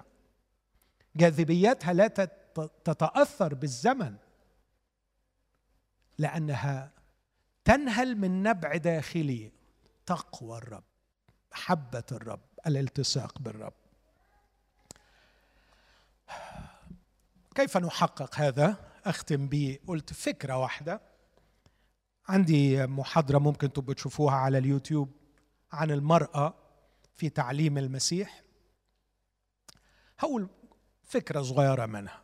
[1.16, 2.08] جاذبيتها لا
[2.84, 4.16] تتأثر بالزمن
[6.18, 6.92] لأنها
[7.66, 9.52] تنهل من نبع داخلي.
[10.06, 10.84] تقوى الرب
[11.52, 13.74] محبه الرب الالتصاق بالرب.
[17.56, 21.02] كيف نحقق هذا؟ أختم به قلت فكرة واحدة.
[22.28, 25.12] عندي محاضرة ممكن تبقوا تشوفوها على اليوتيوب
[25.72, 26.54] عن المرأة
[27.16, 28.44] في تعليم المسيح.
[30.20, 30.50] هقول
[31.04, 32.22] فكرة صغيرة منها.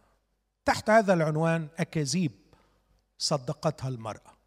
[0.66, 2.32] تحت هذا العنوان أكاذيب
[3.18, 4.39] صدقتها المرأة.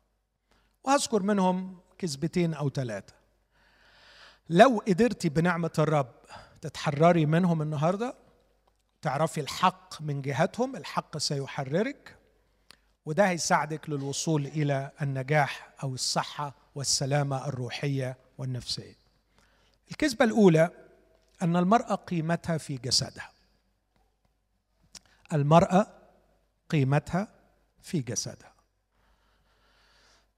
[0.84, 3.14] وهذكر منهم كذبتين أو ثلاثة.
[4.50, 6.12] لو قدرتي بنعمة الرب
[6.60, 8.14] تتحرري منهم النهارده
[9.02, 12.16] تعرفي الحق من جهتهم الحق سيحررك
[13.06, 18.96] وده هيساعدك للوصول إلى النجاح أو الصحة والسلامة الروحية والنفسية.
[19.90, 20.70] الكذبة الأولى
[21.42, 23.30] أن المرأة قيمتها في جسدها.
[25.32, 25.86] المرأة
[26.70, 27.28] قيمتها
[27.82, 28.51] في جسدها.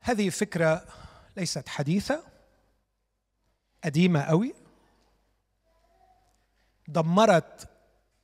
[0.07, 0.87] هذه فكرة
[1.37, 2.23] ليست حديثة
[3.85, 4.55] قديمة قوي.
[6.89, 7.69] دمرت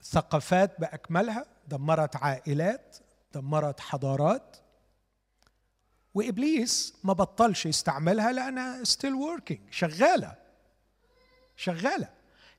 [0.02, 2.96] ثقافات بأكملها دمرت عائلات
[3.34, 4.56] دمرت حضارات.
[6.14, 10.36] وإبليس ما بطلش يستعملها لانها still working شغالة
[11.56, 12.08] شغالة.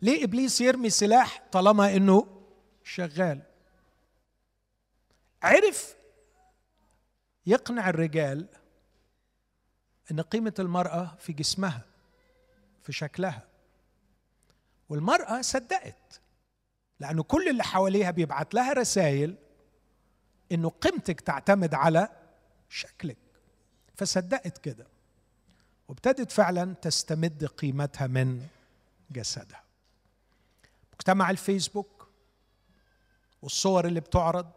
[0.01, 2.43] ليه إبليس يرمي سلاح طالما إنه
[2.83, 3.41] شغال؟
[5.43, 5.95] عرف
[7.45, 8.60] يقنع الرجال
[10.11, 11.85] إن قيمة المرأة في جسمها
[12.83, 13.47] في شكلها.
[14.89, 16.21] والمرأة صدقت
[16.99, 19.35] لأنه كل اللي حواليها بيبعت لها رسائل
[20.51, 22.09] إنه قيمتك تعتمد على
[22.69, 23.17] شكلك.
[23.95, 24.87] فصدقت كده
[25.87, 28.47] وابتدت فعلا تستمد قيمتها من
[29.11, 29.63] جسدها.
[30.93, 32.07] مجتمع الفيسبوك
[33.41, 34.51] والصور اللي بتعرض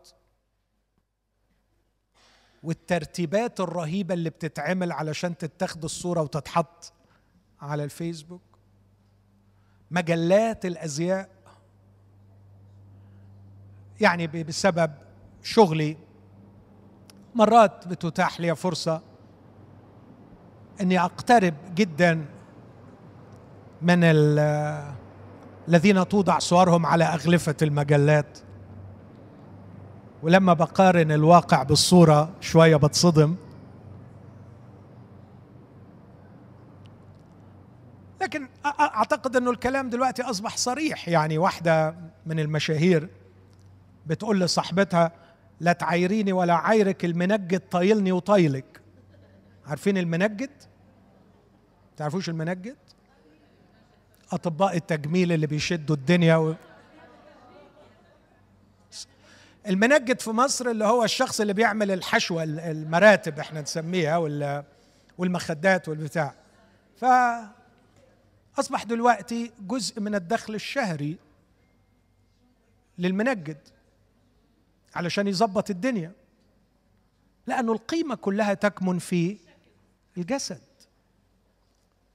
[2.65, 6.93] والترتيبات الرهيبة اللي بتتعمل علشان تتاخد الصورة وتتحط
[7.61, 8.43] على الفيسبوك.
[9.91, 11.29] مجلات الأزياء.
[14.01, 14.91] يعني بسبب
[15.43, 15.97] شغلي.
[17.35, 19.03] مرات بتتاح لي فرصة
[20.81, 22.25] إني أقترب جدا
[23.83, 23.99] من
[25.69, 28.39] الذين توضع صورهم على أغلفة المجلات.
[30.25, 33.35] ولما بقارن الواقع بالصورة شوية بتصدم.
[38.21, 38.49] لكن
[38.81, 41.09] أعتقد إنه الكلام دلوقتي أصبح صريح.
[41.09, 41.95] يعني واحدة
[42.27, 43.09] من المشاهير
[44.07, 45.13] بتقول لصاحبتها
[45.61, 48.81] لا تعايريني ولا عايرك المنجد طايلني وطايلك.
[49.67, 50.51] عارفين المنجد؟
[51.97, 52.77] تعرفوش المنجد؟
[54.33, 56.55] أطباء التجميل اللي بيشدوا الدنيا و...
[59.69, 64.17] المنجد في مصر اللي هو الشخص اللي بيعمل الحشوة المراتب إحنا نسميها
[65.19, 66.35] والمخدات والبتاع.
[66.97, 67.05] ف
[68.59, 71.17] أصبح دلوقتي جزء من الدخل الشهري
[72.99, 73.59] للمنجد
[74.95, 76.13] علشان يظبط الدنيا
[77.47, 79.37] لأن القيمة كلها تكمن في
[80.19, 80.61] الجسد.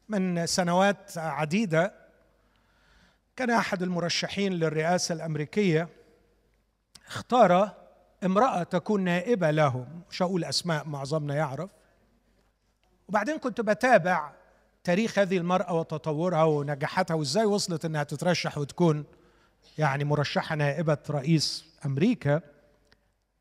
[0.10, 1.94] من سنوات عديدة
[3.36, 5.90] كان أحد المرشحين للرئاسة الأمريكية
[7.10, 7.76] اختار
[8.24, 11.70] امرأة تكون نائبة له مش هقول أسماء معظمنا يعرف.
[13.08, 14.32] وبعدين كنت بتابع
[14.84, 19.06] تاريخ هذه المرأة وتطورها ونجاحاتها وإزاي وصلت إنها تترشح وتكون
[19.78, 22.42] يعني مرشحة نائبة رئيس أمريكا.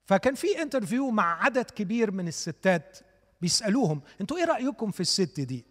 [0.06, 2.98] فكان في interview مع عدد كبير من الستات
[3.40, 5.64] بيسألوهم أنتوا إيه رأيكم في الست دي؟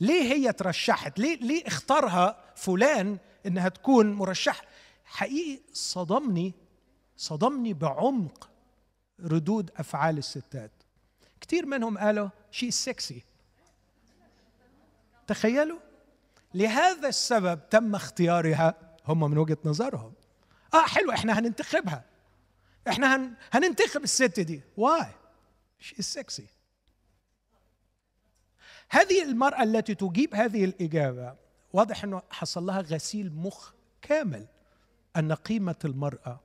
[0.00, 4.62] ليه هي ترشحت؟ ليه ليه اختارها فلان إنها تكون مرشحه
[5.04, 6.54] حقيقي صدمني
[7.16, 8.50] صدمني بعمق
[9.20, 10.70] ردود أفعال الستات.
[11.40, 13.24] كثير منهم قالوا شي سكسي
[15.26, 15.78] تخيلوا؟
[16.54, 18.74] لهذا السبب تم اختيارها.
[19.08, 20.12] هم من وجهة نظرهم.
[20.74, 22.04] آه حلو إحنا هننتخبها.
[22.88, 23.34] إحنا هن...
[23.52, 24.62] هننتخب الست دي.
[24.76, 25.12] واي
[25.78, 26.46] شي سكسي
[28.88, 31.36] هذه المرأة التي تجيب هذه الإجابة
[31.72, 34.46] واضح أنه حصل لها غسيل مخ كامل.
[35.16, 36.40] أن قيمة المرأة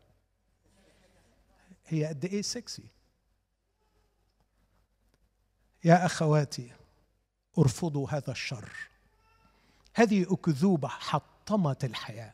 [1.93, 2.83] هي قد إيه سكسي
[5.83, 6.71] يا أخواتي
[7.57, 8.69] ارفضوا هذا الشر.
[9.93, 12.33] هذه أكذوبة حطمت الحياة.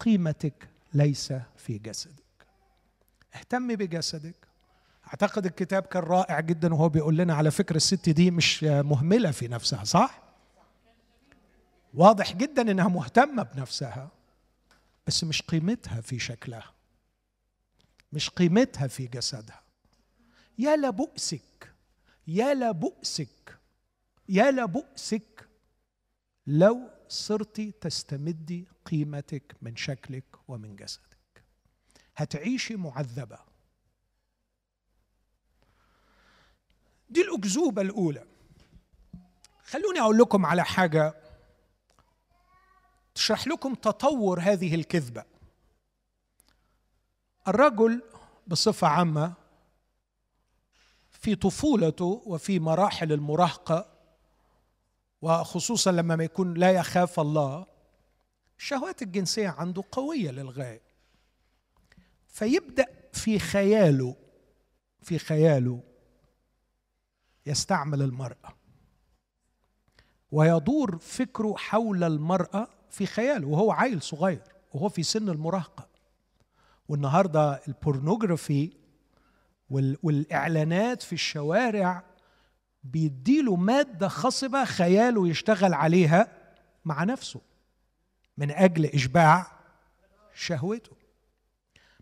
[0.00, 2.22] قيمتك ليس في جسدك.
[3.34, 4.34] اهتم بجسدك.
[5.06, 9.48] أعتقد الكتاب كان رائع جدا وهو بيقول لنا على فكرة الست دي مش مهملة في
[9.48, 10.22] نفسها صح؟
[11.94, 14.08] واضح جدا إنها مهتمة بنفسها
[15.06, 16.75] بس مش قيمتها في شكلها.
[18.12, 19.62] مش قيمتها في جسدها.
[20.58, 21.72] يا لبؤسك
[22.26, 23.58] يا لبؤسك
[24.28, 25.48] يا لبؤسك
[26.46, 31.44] لو صرت تستمدي قيمتك من شكلك ومن جسدك.
[32.16, 33.38] هتعيشي معذبة.
[37.10, 38.26] دي الأكذوبة الأولى.
[39.64, 41.14] خلوني أقول لكم على حاجة
[43.14, 45.24] تشرح لكم تطور هذه الكذبة.
[47.48, 48.02] الرجل
[48.46, 49.32] بصفة عامة
[51.10, 53.86] في طفولته وفي مراحل المراهقة
[55.22, 57.66] وخصوصا لما ما يكون لا يخاف الله
[58.58, 60.82] الشهوات الجنسية عنده قوية للغاية.
[62.26, 64.16] فيبدأ في خياله
[65.02, 65.80] في خياله
[67.46, 68.56] يستعمل المرأة.
[70.32, 74.42] ويدور فكره حول المرأة في خياله وهو عيل صغير
[74.74, 75.88] وهو في سن المراهقة.
[76.88, 78.72] والنهارده البورنوجرافي
[80.02, 82.02] والإعلانات في الشوارع
[82.84, 86.28] بيديله مادة خصبه خياله يشتغل عليها
[86.84, 87.40] مع نفسه
[88.38, 89.46] من أجل إشباع
[90.34, 90.96] شهوته.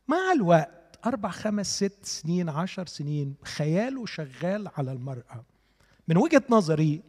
[0.09, 5.45] مع الوقت أربع خمس ست سنين عشر سنين خياله شغال على المرأة.
[6.09, 7.03] من وجهة نظري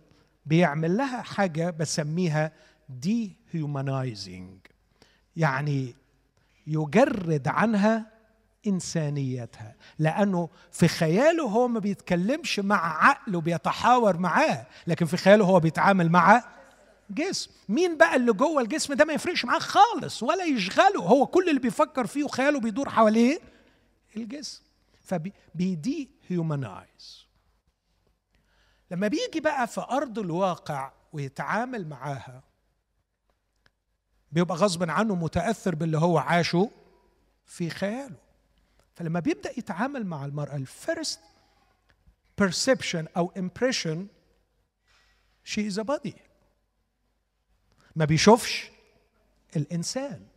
[0.45, 2.51] بيعمل لها حاجة بسميها
[2.89, 4.59] دي هيومنايزنج
[5.36, 5.95] يعني
[6.68, 8.11] يجرد عنها
[8.68, 15.59] إنسانيتها لأنه في خياله هو ما بيتكلمش مع عقله بيتحاور معاه لكن في خياله هو
[15.59, 16.43] بيتعامل مع
[17.09, 17.51] جسم.
[17.70, 21.59] مين بقى اللي جوه الجسم ده ما يفرقش معاه خالص ولا يشغله هو كل اللي
[21.59, 23.39] بيفكر فيه وخياله بيدور حواليه
[24.18, 24.61] الجسم.
[25.03, 27.26] فبي dehumanize
[28.91, 32.43] لما بيجي بقى في أرض الواقع ويتعامل معاها
[34.36, 36.71] بيبقى غصب عنه متأثر باللي هو عاشه
[37.45, 38.15] في خياله.
[38.95, 41.19] فلما بيبدأ يتعامل مع المرأة ال first
[42.41, 43.97] perception أو impression
[45.43, 46.19] she is a body.
[47.95, 48.71] ما بيشوفش
[49.55, 50.27] الإنسان.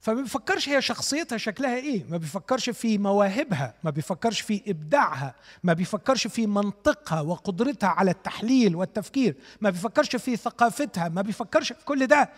[0.00, 5.72] فما بيفكرش هي شخصيتها شكلها إيه ما بيفكرش في مواهبها ما بيفكرش في إبداعها ما
[5.72, 12.06] بيفكرش في منطقها وقدرتها على التحليل والتفكير ما بيفكرش في ثقافتها ما بيفكرش في كل
[12.06, 12.30] ده.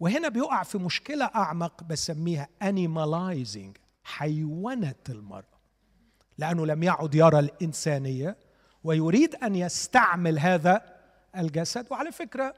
[0.00, 5.56] وهنا بيقع في مشكلة أعمق بسميها animalizing حيونة المرأة.
[6.38, 8.36] لأنه لم يعد يرى الإنسانية
[8.84, 10.82] ويريد أن يستعمل هذا
[11.36, 11.86] الجسد.
[11.90, 12.54] وعلى فكرة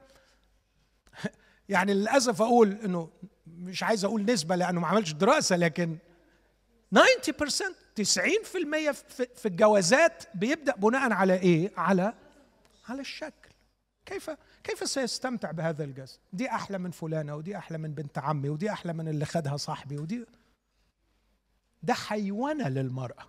[1.68, 3.08] يعني للأسف أقول أنه
[3.58, 5.96] مش عايز أقول نسبة لأنه ما عملش دراسة لكن
[6.96, 8.92] 90% 90%
[9.34, 12.14] في الجوازات بيبدأ بناء على إيه؟ على
[12.88, 13.48] على الشكل
[14.06, 14.30] كيف
[14.64, 18.92] كيف سيستمتع بهذا الجسد؟ دي أحلى من فلانة ودي أحلى من بنت عمي ودي أحلى
[18.92, 20.26] من اللي خدها صاحبي ودي
[21.82, 23.28] ده حيوانة للمرأة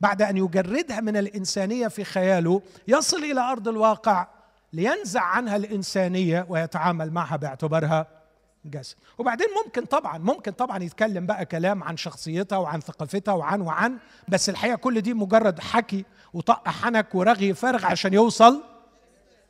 [0.00, 4.28] بعد أن يجردها من الإنسانية في خياله يصل إلى أرض الواقع
[4.72, 8.23] لينزع عنها الإنسانية ويتعامل معها باعتبارها
[8.64, 8.96] جسد.
[9.18, 13.98] وبعدين ممكن طبعا ممكن طبعا يتكلم بقى كلام عن شخصيتها وعن ثقافتها وعن وعن
[14.28, 18.62] بس الحقيقة كل دي مجرد حكي وطق حنك ورغي فارغ عشان يوصل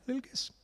[0.08, 0.54] للجسم.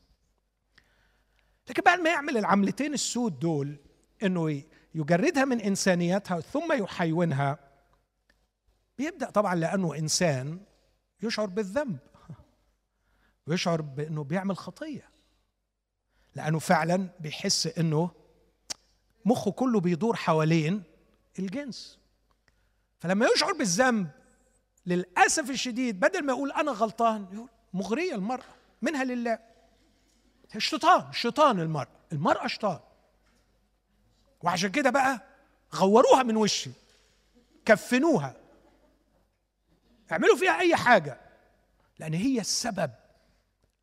[1.69, 3.77] لكن بعد ما يعمل العملتين السود دول
[4.23, 4.63] إنه
[4.95, 7.59] يجردها من إنسانيتها ثم يحيونها
[8.99, 10.61] بيبدأ طبعا لأنه إنسان
[11.23, 11.99] يشعر بالذنب
[13.47, 15.11] ويشعر بإنه بيعمل خطية
[16.35, 18.11] لأنه فعلا بيحس إنه
[19.25, 20.83] مخه كله بيدور حوالين
[21.39, 21.99] الجنس.
[22.99, 24.11] فلما يشعر بالذنب
[24.87, 29.39] للأسف الشديد بدل ما يقول أنا غلطان يقول مغرية المرأة منها لله.
[30.57, 32.79] الشيطان شيطان المرأة المرأة شيطان.
[34.43, 35.23] وعشان كده بقى
[35.75, 36.71] غوروها من وشي
[37.65, 38.37] كفنوها.
[40.13, 41.21] اعملوا فيها أي حاجة
[41.99, 42.91] لأن هي السبب.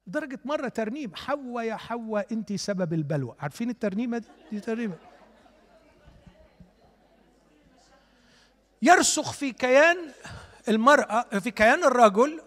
[0.08, 3.36] لدرجة مرة ترنيم حواء يا حواء انت سبب البلوى.
[3.40, 4.98] عارفين الترنيمة دي؟ دي ترنيمة.
[8.82, 10.14] يرسخ في كيان
[10.68, 12.42] المرأة في كيان الرجل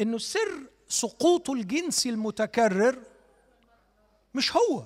[0.00, 3.02] إنه سر سقوطه الجنسي المتكرر
[4.34, 4.84] مش هو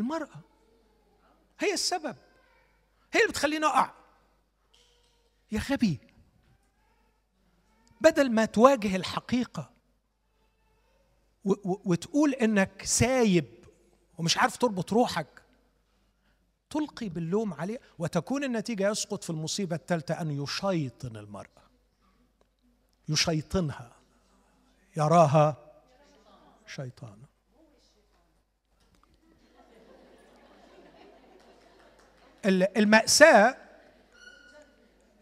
[0.00, 0.40] المرأة.
[1.58, 2.16] هي السبب.
[3.12, 3.92] هي اللي بتخليني أقع.
[5.52, 5.98] يا غبي
[8.00, 9.70] بدل ما تواجه الحقيقة
[11.64, 13.64] وتقول إنك سايب
[14.18, 15.33] ومش عارف تربط روحك
[16.74, 21.48] تلقي باللوم عليه وتكون النتيجة يسقط في المصيبة الثالثة أن يشيطن المراه
[23.08, 23.92] يشيطنها.
[24.96, 25.56] يراها
[26.66, 27.26] شيطانا
[32.76, 33.56] المأساة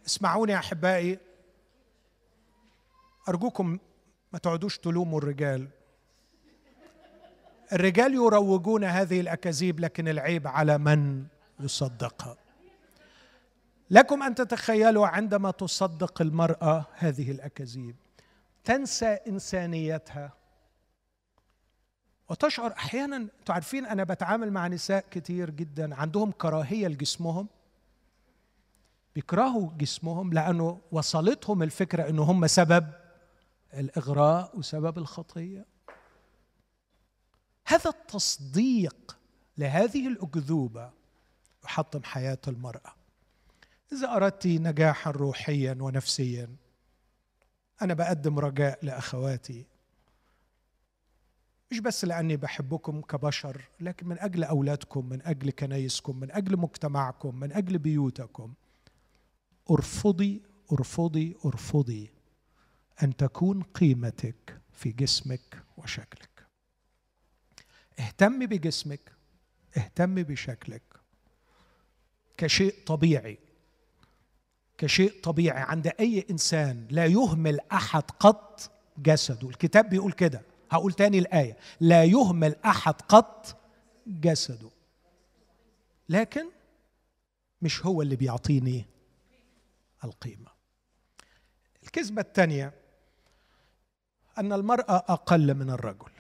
[0.07, 1.19] اسمعوني يا أحبائي.
[3.29, 3.79] أرجوكم
[4.33, 5.69] ما تقعدوش تلوموا الرجال.
[7.73, 11.27] الرجال يروجون هذه الأكاذيب لكن العيب على من؟
[11.65, 12.37] يصدقها
[13.91, 17.97] لكم أن تتخيلوا عندما تصدق المرأة هذه الأكاذيب
[18.65, 20.33] تنسى إنسانيتها.
[22.29, 27.49] وتشعر أحيانا أنتوا عارفين أنا بتعامل مع نساء كتير جدا عندهم كراهية لجسمهم.
[29.15, 32.87] بيكرهوا جسمهم لأنه وصلتهم الفكرة إنه هم سبب
[33.75, 35.67] الإغراء وسبب الخطية.
[37.67, 39.19] هذا التصديق
[39.59, 40.91] لهذه الأكذوبة
[41.65, 42.95] يحطم حياة المرأة.
[43.93, 46.57] إذا أردت نجاحا روحيا ونفسيا
[47.83, 49.67] أنا بقدم رجاء لأخواتي.
[51.71, 57.41] مش بس لأني بحبكم كبشر لكن من أجل أولادكم من أجل كنايسكم من أجل مجتمعكم
[57.41, 58.55] من أجل بيوتكم.
[59.71, 62.11] أرفضي أرفضي أرفضي
[63.03, 66.47] أن تكون قيمتك في جسمك وشكلك.
[67.99, 69.13] اهتمي بجسمك
[69.77, 70.83] اهتمي بشكلك.
[72.43, 73.39] كشيء طبيعي.
[74.79, 75.63] كشيء طبيعي.
[75.63, 79.49] عند أي إنسان لا يهمل أحد قط جسده.
[79.49, 80.43] الكتاب بيقول كده.
[80.71, 81.57] هقول تاني الآية.
[81.81, 83.57] لا يهمل أحد قط
[84.07, 84.71] جسده.
[86.09, 86.49] لكن
[87.63, 88.85] مش هو اللي بيعطيني
[90.05, 90.51] القيمة.
[91.83, 92.75] الكذبة الثانية
[94.39, 96.13] أن المرأة أقل من الرجل.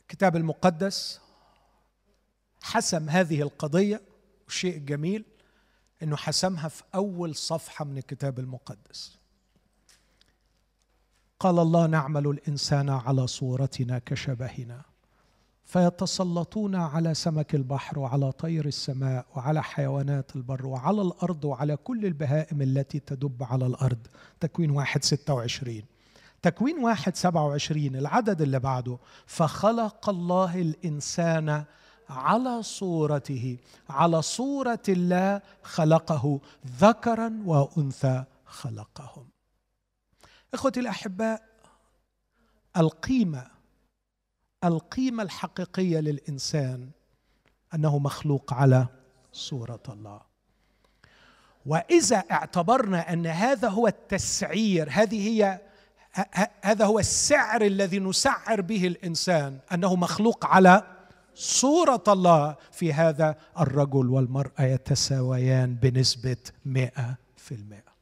[0.00, 1.25] الكتاب المقدس
[2.66, 4.02] حسم هذه القضية
[4.44, 5.24] والشيء الجميل
[6.02, 9.18] إنه حسمها في أول صفحة من الكتاب المقدس.
[11.40, 14.82] قال الله نعمل الإنسان على صورتنا كشبهنا
[15.64, 22.62] فيتسلطون على سمك البحر وعلى طير السماء وعلى حيوانات البر وعلى الأرض وعلى كل البهائم
[22.62, 24.06] التي تدب على الأرض.
[24.40, 25.84] تكوين واحد ستة وعشرين.
[26.42, 28.98] تكوين واحد سبعة وعشرين العدد اللي بعده.
[29.26, 31.64] فخلق الله الإنسان
[32.10, 33.56] على صورته
[33.90, 39.28] على صورة الله خلقه ذكرا وأنثى خلقهم.
[40.54, 41.42] إخوتي الأحباء
[42.76, 43.46] القيمة
[44.64, 46.90] القيمة الحقيقية للإنسان
[47.74, 48.86] أنه مخلوق على
[49.32, 50.20] صورة الله.
[51.66, 55.60] وإذا اعتبرنا أن هذا هو التسعير هذه هي
[56.62, 60.95] هذا هو السعر الذي نسعر به الإنسان أنه مخلوق على
[61.36, 67.92] صورة الله في هذا الرجل والمرأة يتساويان بنسبة مئة في المئة.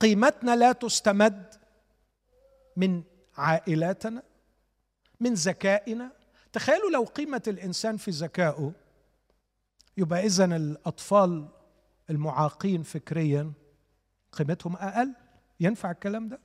[0.00, 1.54] قيمتنا لا تستمد
[2.76, 3.02] من
[3.36, 4.22] عائلاتنا
[5.20, 6.12] من ذكائنا.
[6.52, 8.72] تخيلوا لو قيمة الإنسان في ذكائه
[9.96, 11.48] يبقى إذا الأطفال
[12.10, 13.52] المعاقين فكريا
[14.32, 15.14] قيمتهم أقل؟
[15.60, 16.38] ينفع الكلام ده؟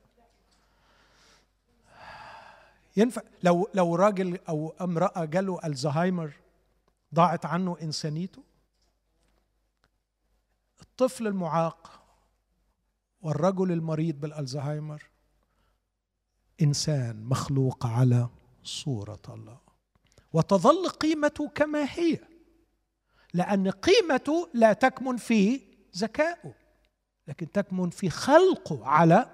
[2.96, 6.34] ينفع لو لو راجل أو امرأة جاله الزهايمر
[7.14, 8.44] ضاعت عنه إنسانيته
[10.82, 12.02] الطفل المعاق
[13.22, 15.04] والرجل المريض بالالزهايمر
[16.62, 18.30] إنسان مخلوق على
[18.64, 19.58] صورة الله.
[20.34, 22.20] وتظل قيمته كما هي
[23.34, 25.62] لأن قيمته لا تكمن في
[25.98, 26.54] ذكائه
[27.28, 29.30] لكن تكمن في خلقه على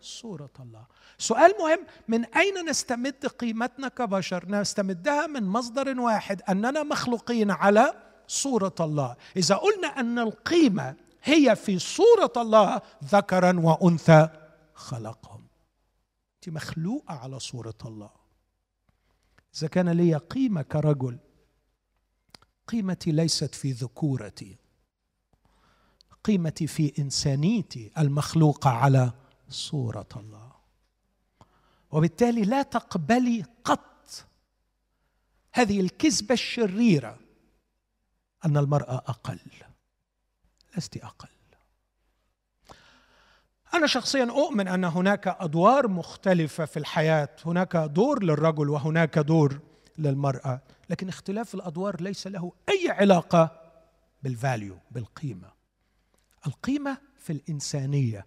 [0.00, 0.86] صورة الله.
[1.18, 7.94] سؤال مهم من أين نستمد قيمتنا كبشر؟ نستمدها من مصدر واحد أننا مخلوقين على
[8.26, 9.16] صورة الله.
[9.36, 14.28] إذا قلنا أن القيمة هي في صورة الله ذكرا وأنثى
[14.74, 15.46] خلقهم.
[16.34, 18.10] أنت مخلوقة على صورة الله.
[19.56, 21.18] إذا كان لي قيمة كرجل
[22.68, 24.56] قيمتي ليست في ذكورتي.
[26.24, 29.12] قيمتي في إنسانيتي المخلوقة على
[29.50, 30.52] صورة الله.
[31.90, 34.26] وبالتالي لا تقبلي قط
[35.52, 37.18] هذه الكذبة الشريرة
[38.44, 39.40] أن المرأة أقل.
[40.76, 41.28] لست أقل.
[43.74, 47.36] أنا شخصيا أؤمن أن هناك أدوار مختلفة في الحياة.
[47.46, 49.60] هناك دور للرجل وهناك دور
[49.98, 50.60] للمرأة.
[50.90, 53.72] لكن اختلاف الأدوار ليس له أي علاقة
[54.22, 55.52] بالفاليو بالقيمة.
[56.46, 58.26] القيمة في الإنسانية.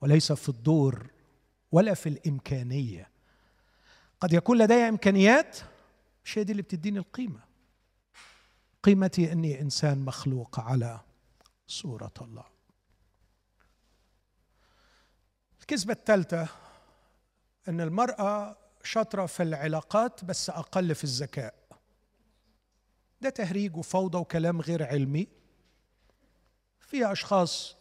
[0.00, 1.10] وليس في الدور
[1.72, 3.10] ولا في الإمكانية.
[4.20, 5.58] قد يكون لدي إمكانيات
[6.24, 7.40] مش هي دي اللي بتديني القيمة.
[8.82, 11.00] قيمتي أني إنسان مخلوق على
[11.66, 12.44] صورة الله.
[15.60, 16.48] الكذبة الثالثة
[17.68, 21.54] أن المرأة شاطرة في العلاقات بس أقل في الذكاء.
[23.20, 25.28] ده تهريج وفوضى وكلام غير علمي.
[26.80, 27.76] في أشخاص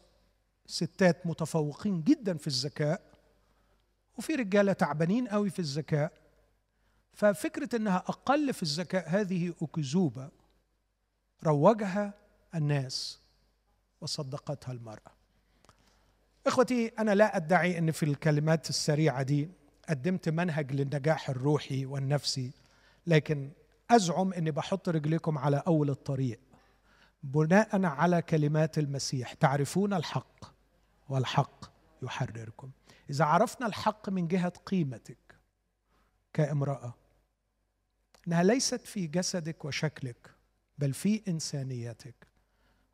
[0.65, 3.01] ستات متفوقين جدا في الذكاء
[4.17, 6.11] وفي رجالة تعبانين قوي في الذكاء.
[7.13, 10.29] ففكرة أنها أقل في الذكاء هذه أكذوبة
[11.43, 12.13] روجها
[12.55, 13.19] الناس
[14.01, 15.11] وصدقتها المرأة.
[16.47, 19.49] إخوتي أنا لا أدعي أن في الكلمات السريعة دي
[19.89, 22.51] قدمت منهج للنجاح الروحي والنفسي
[23.07, 23.51] لكن
[23.91, 26.39] أزعم أني بحط رجليكم على أول الطريق
[27.23, 29.33] بناء على كلمات المسيح.
[29.33, 30.52] تعرفون الحق.
[31.09, 31.71] والحق
[32.01, 32.71] يحرركم.
[33.09, 35.37] إذا عرفنا الحق من جهة قيمتك
[36.33, 36.93] كامرأة
[38.27, 40.35] إنها ليست في جسدك وشكلك
[40.77, 42.27] بل في إنسانيتك.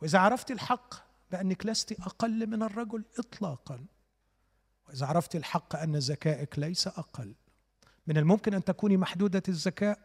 [0.02, 0.94] وإذا عرفت الحق
[1.31, 3.86] بأنك لست أقل من الرجل إطلاقا
[4.88, 7.36] وإذا عرفت الحق أن ذكائك ليس أقل.
[8.07, 9.99] من الممكن أن تكوني محدودة الذكاء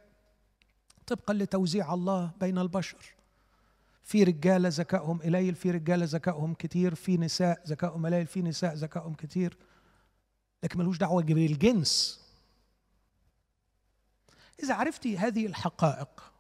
[1.07, 3.14] طبقا لتوزيع الله بين البشر.
[4.05, 9.15] في رجالة ذكائهم قليل في رجالة ذكائهم كتير في نساء ذكائهم قليل في نساء ذكائهم
[9.15, 9.57] كتير.
[10.63, 12.25] لكن ملوش دعوة بالجنس
[14.63, 16.33] إذا عرفتي هذه الحقائق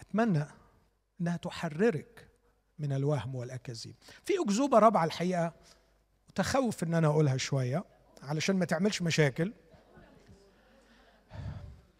[0.00, 0.44] أتمنى
[1.20, 2.28] إنها تحررك
[2.78, 3.94] من الوهم والأكاذيب.
[4.24, 5.52] في أكذوبة رابعة الحقيقة
[6.28, 7.84] متخوف إن أنا أقولها شوية
[8.22, 9.52] علشان ما تعملش مشاكل.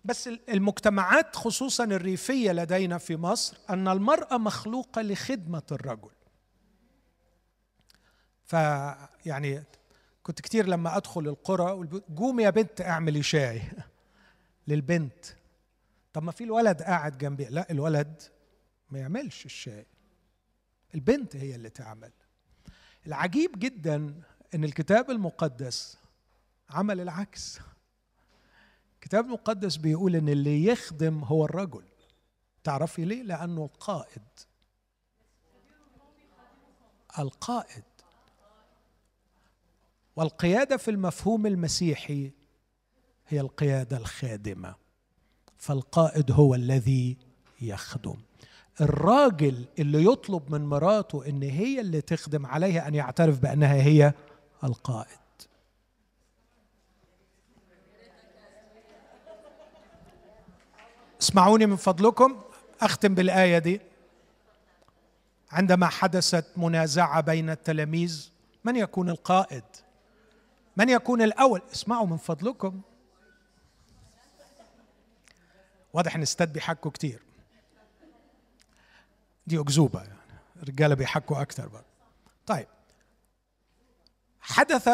[0.08, 6.10] بس المجتمعات خصوصا الريفية لدينا في مصر أن المرأة مخلوقة لخدمة الرجل.
[8.44, 9.64] فيعني
[10.22, 13.62] كنت كتير لما أدخل القرى قومي يا بنت اعملي شاي
[14.68, 15.24] للبنت.
[16.12, 17.44] طب ما في الولد قاعد جنبي.
[17.44, 18.22] لا الولد
[18.90, 19.86] ما يعملش الشاي.
[20.94, 22.12] البنت هي اللي تعمل.
[23.06, 24.22] العجيب جدا
[24.54, 25.98] إن الكتاب المقدس
[26.70, 27.60] عمل العكس.
[29.08, 31.82] الكتاب المقدس بيقول إن اللي يخدم هو الرجل.
[32.64, 34.22] تعرفي ليه؟ لأنه القائد.
[37.18, 37.84] القائد.
[40.16, 42.32] والقيادة في المفهوم المسيحي
[43.28, 44.74] هي القيادة الخادمة.
[45.56, 47.16] فالقائد هو الذي
[47.60, 48.16] يخدم.
[48.80, 54.12] الراجل اللي يطلب من مراته إن هي اللي تخدم عليها أن يعترف بأنها هي
[54.64, 55.27] القائد.
[61.20, 62.40] اسمعوني من فضلكم
[62.80, 63.80] أختم بالآية دي.
[65.50, 68.30] عندما حدثت منازعة بين التلاميذ
[68.64, 69.64] من يكون القائد؟
[70.76, 72.80] من يكون الأول؟ اسمعوا من فضلكم.
[75.92, 77.22] واضح إن الستات بيحكوا كتير.
[79.46, 80.18] دي أكذوبة يعني
[80.62, 81.84] الرجالة بيحكوا أكثر بقى
[82.46, 82.66] طيب.
[84.40, 84.88] حدث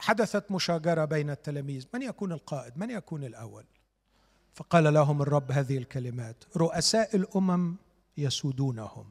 [0.00, 1.86] حدثت مشاجرة بين التلاميذ.
[1.94, 3.64] من يكون القائد؟ من يكون الأول؟
[4.54, 7.76] فقال لهم الرب هذه الكلمات رؤساء الأمم
[8.16, 9.10] يسودونهم.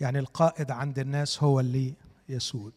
[0.00, 1.94] يعني القائد عند الناس هو اللي
[2.28, 2.72] يسود.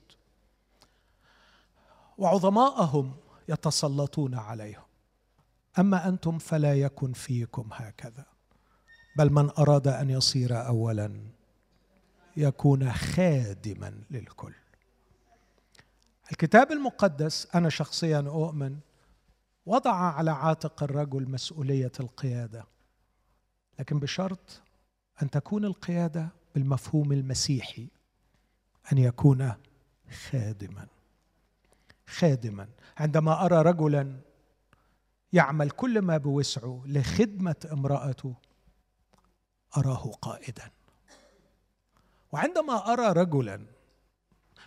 [2.17, 3.13] وعظماءهم
[3.49, 4.83] يتسلطون عليهم.
[5.79, 8.25] أما أنتم فلا يكن فيكم هكذا
[9.15, 11.11] بل من أراد أن يصير اولا
[12.37, 14.53] يكون خادما للكل.
[16.31, 18.77] الكتاب المقدس أنا شخصيا أؤمن
[19.65, 22.65] وضع على عاتق الرجل مسؤولية القيادة.
[23.79, 24.61] لكن بشرط
[25.21, 27.87] أن تكون القيادة بالمفهوم المسيحي
[28.91, 29.53] أن يكون
[30.29, 30.87] خادما.
[32.07, 32.67] خادما.
[32.97, 34.19] عندما أرى رجلا
[35.33, 38.35] يعمل كل ما بوسعه لخدمة امرأته
[39.77, 40.71] أراه قائدا.
[42.31, 43.65] وعندما أرى رجلا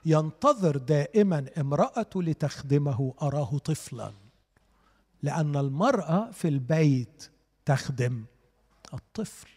[0.05, 4.28] ينتظر دائما امرأته لتخدمه أراه طفلا.
[5.23, 7.31] لأن المرأة في البيت
[7.65, 8.25] تخدم
[8.95, 9.49] الطفل.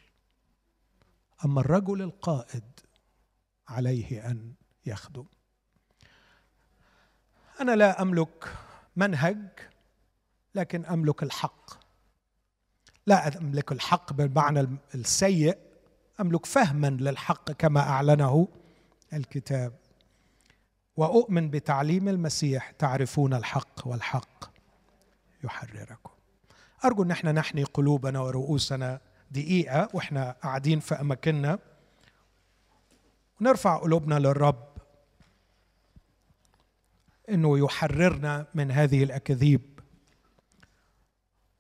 [1.46, 2.64] أما الرجل القائد
[3.68, 4.54] عليه أن
[4.86, 5.26] يخدم.
[7.62, 8.56] أنا لا أملك
[8.96, 9.48] منهج
[10.56, 11.72] لكن أملك الحق.
[13.08, 15.58] لا أملك الحق بالمعنى السيء
[16.20, 18.48] أملك فهما للحق كما أعلنه
[19.14, 19.74] الكتاب.
[20.98, 24.51] وأؤمن بتعليم المسيح تعرفون الحق والحق.
[25.44, 26.12] يحرركم.
[26.86, 29.02] أرجو إن إحنا نحني قلوبنا ورؤوسنا
[29.32, 31.60] دقيقة وإحنا قاعدين في أماكننا.
[33.42, 34.68] ونرفع قلوبنا للرب
[37.30, 39.80] إنه يحررنا من هذه الأكاذيب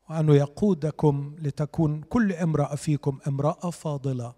[0.09, 4.33] وانه يقودكم لتكون كل امرأة فيكم امرأة فاضلة.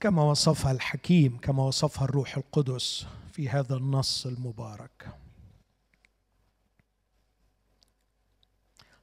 [0.00, 3.06] كما وصفها الحكيم كما وصفها الروح القدس.
[3.38, 5.18] في هذا النص المبارك.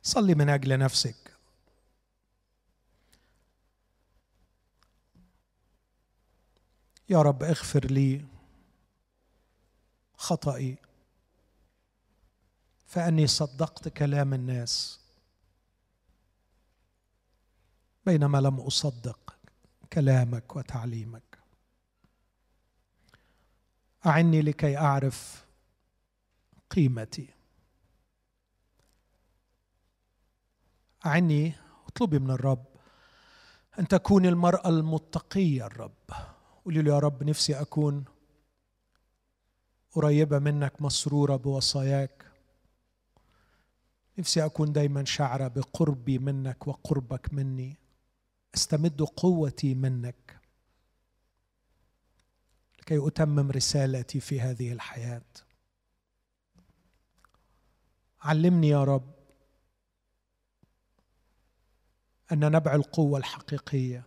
[0.03, 1.38] صلي من أجل نفسك.
[7.10, 8.26] يا رب اغفر لي
[10.18, 10.78] خطئي
[12.88, 14.99] فإني صدقت كلام الناس
[18.06, 19.38] بينما لم أصدق
[19.94, 21.24] كلامك وتعليمك.
[24.06, 25.45] أعني لكي أعرف
[26.69, 27.30] قيمتي.
[31.06, 31.53] أعني
[31.88, 32.65] اطلبي من الرب
[33.80, 35.94] أن تكون المرأة المتقية الرب.
[36.65, 38.06] قولي له يا رب نفسي أكون
[39.91, 42.26] قريبة منك مسرورة بوصاياك.
[44.18, 47.77] نفسي أكون دايما شعرة بقربي منك وقربك مني.
[48.56, 50.35] أستمد قوتي منك.
[52.86, 55.26] لكي أتمم رسالتي في هذه الحياة.
[58.22, 59.16] علمني يا رب
[62.32, 64.03] أن نبع القوة الحقيقية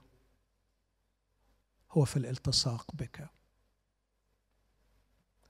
[1.91, 3.31] هو في الالتصاق بك.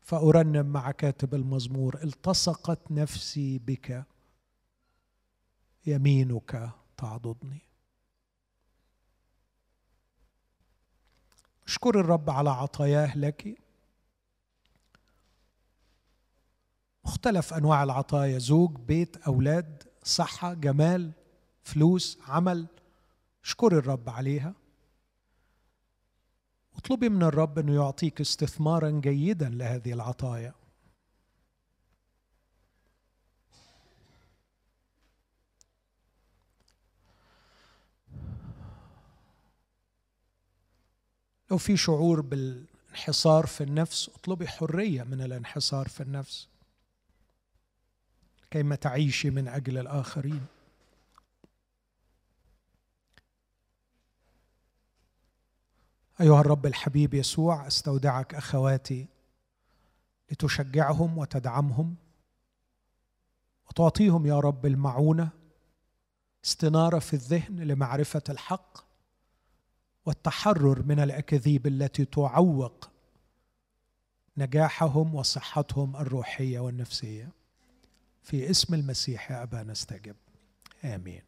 [0.00, 4.04] فأرنم مع كاتب المزمور التصقت نفسي بك
[5.86, 7.67] يمينك تعضدني.
[11.68, 13.58] اشكر الرب على عطاياه لك.
[17.04, 21.12] مختلف أنواع العطايا زوج بيت أولاد صحة جمال
[21.62, 22.66] فلوس عمل.
[23.44, 24.54] اشكر الرب عليها.
[26.76, 30.54] اطلبي من الرب إنه يعطيك استثمارا جيدا لهذه العطايا.
[41.50, 46.48] لو في شعور بالانحصار في النفس اطلبي حرية من الانحصار في النفس.
[48.50, 50.46] كيما تعيشي من أجل الآخرين.
[56.20, 59.06] أيها الرب الحبيب يسوع أستودعك أخواتي
[60.30, 61.96] لتشجعهم وتدعمهم
[63.70, 65.28] وتعطيهم يا رب المعونة
[66.44, 68.87] استنارة في الذهن لمعرفة الحق
[70.08, 72.90] والتحرر من الأكاذيب التي تعوق
[74.36, 77.28] نجاحهم وصحتهم الروحية والنفسية.
[78.22, 80.16] في اسم المسيح يا أبا نستجب.
[80.84, 81.27] آمين.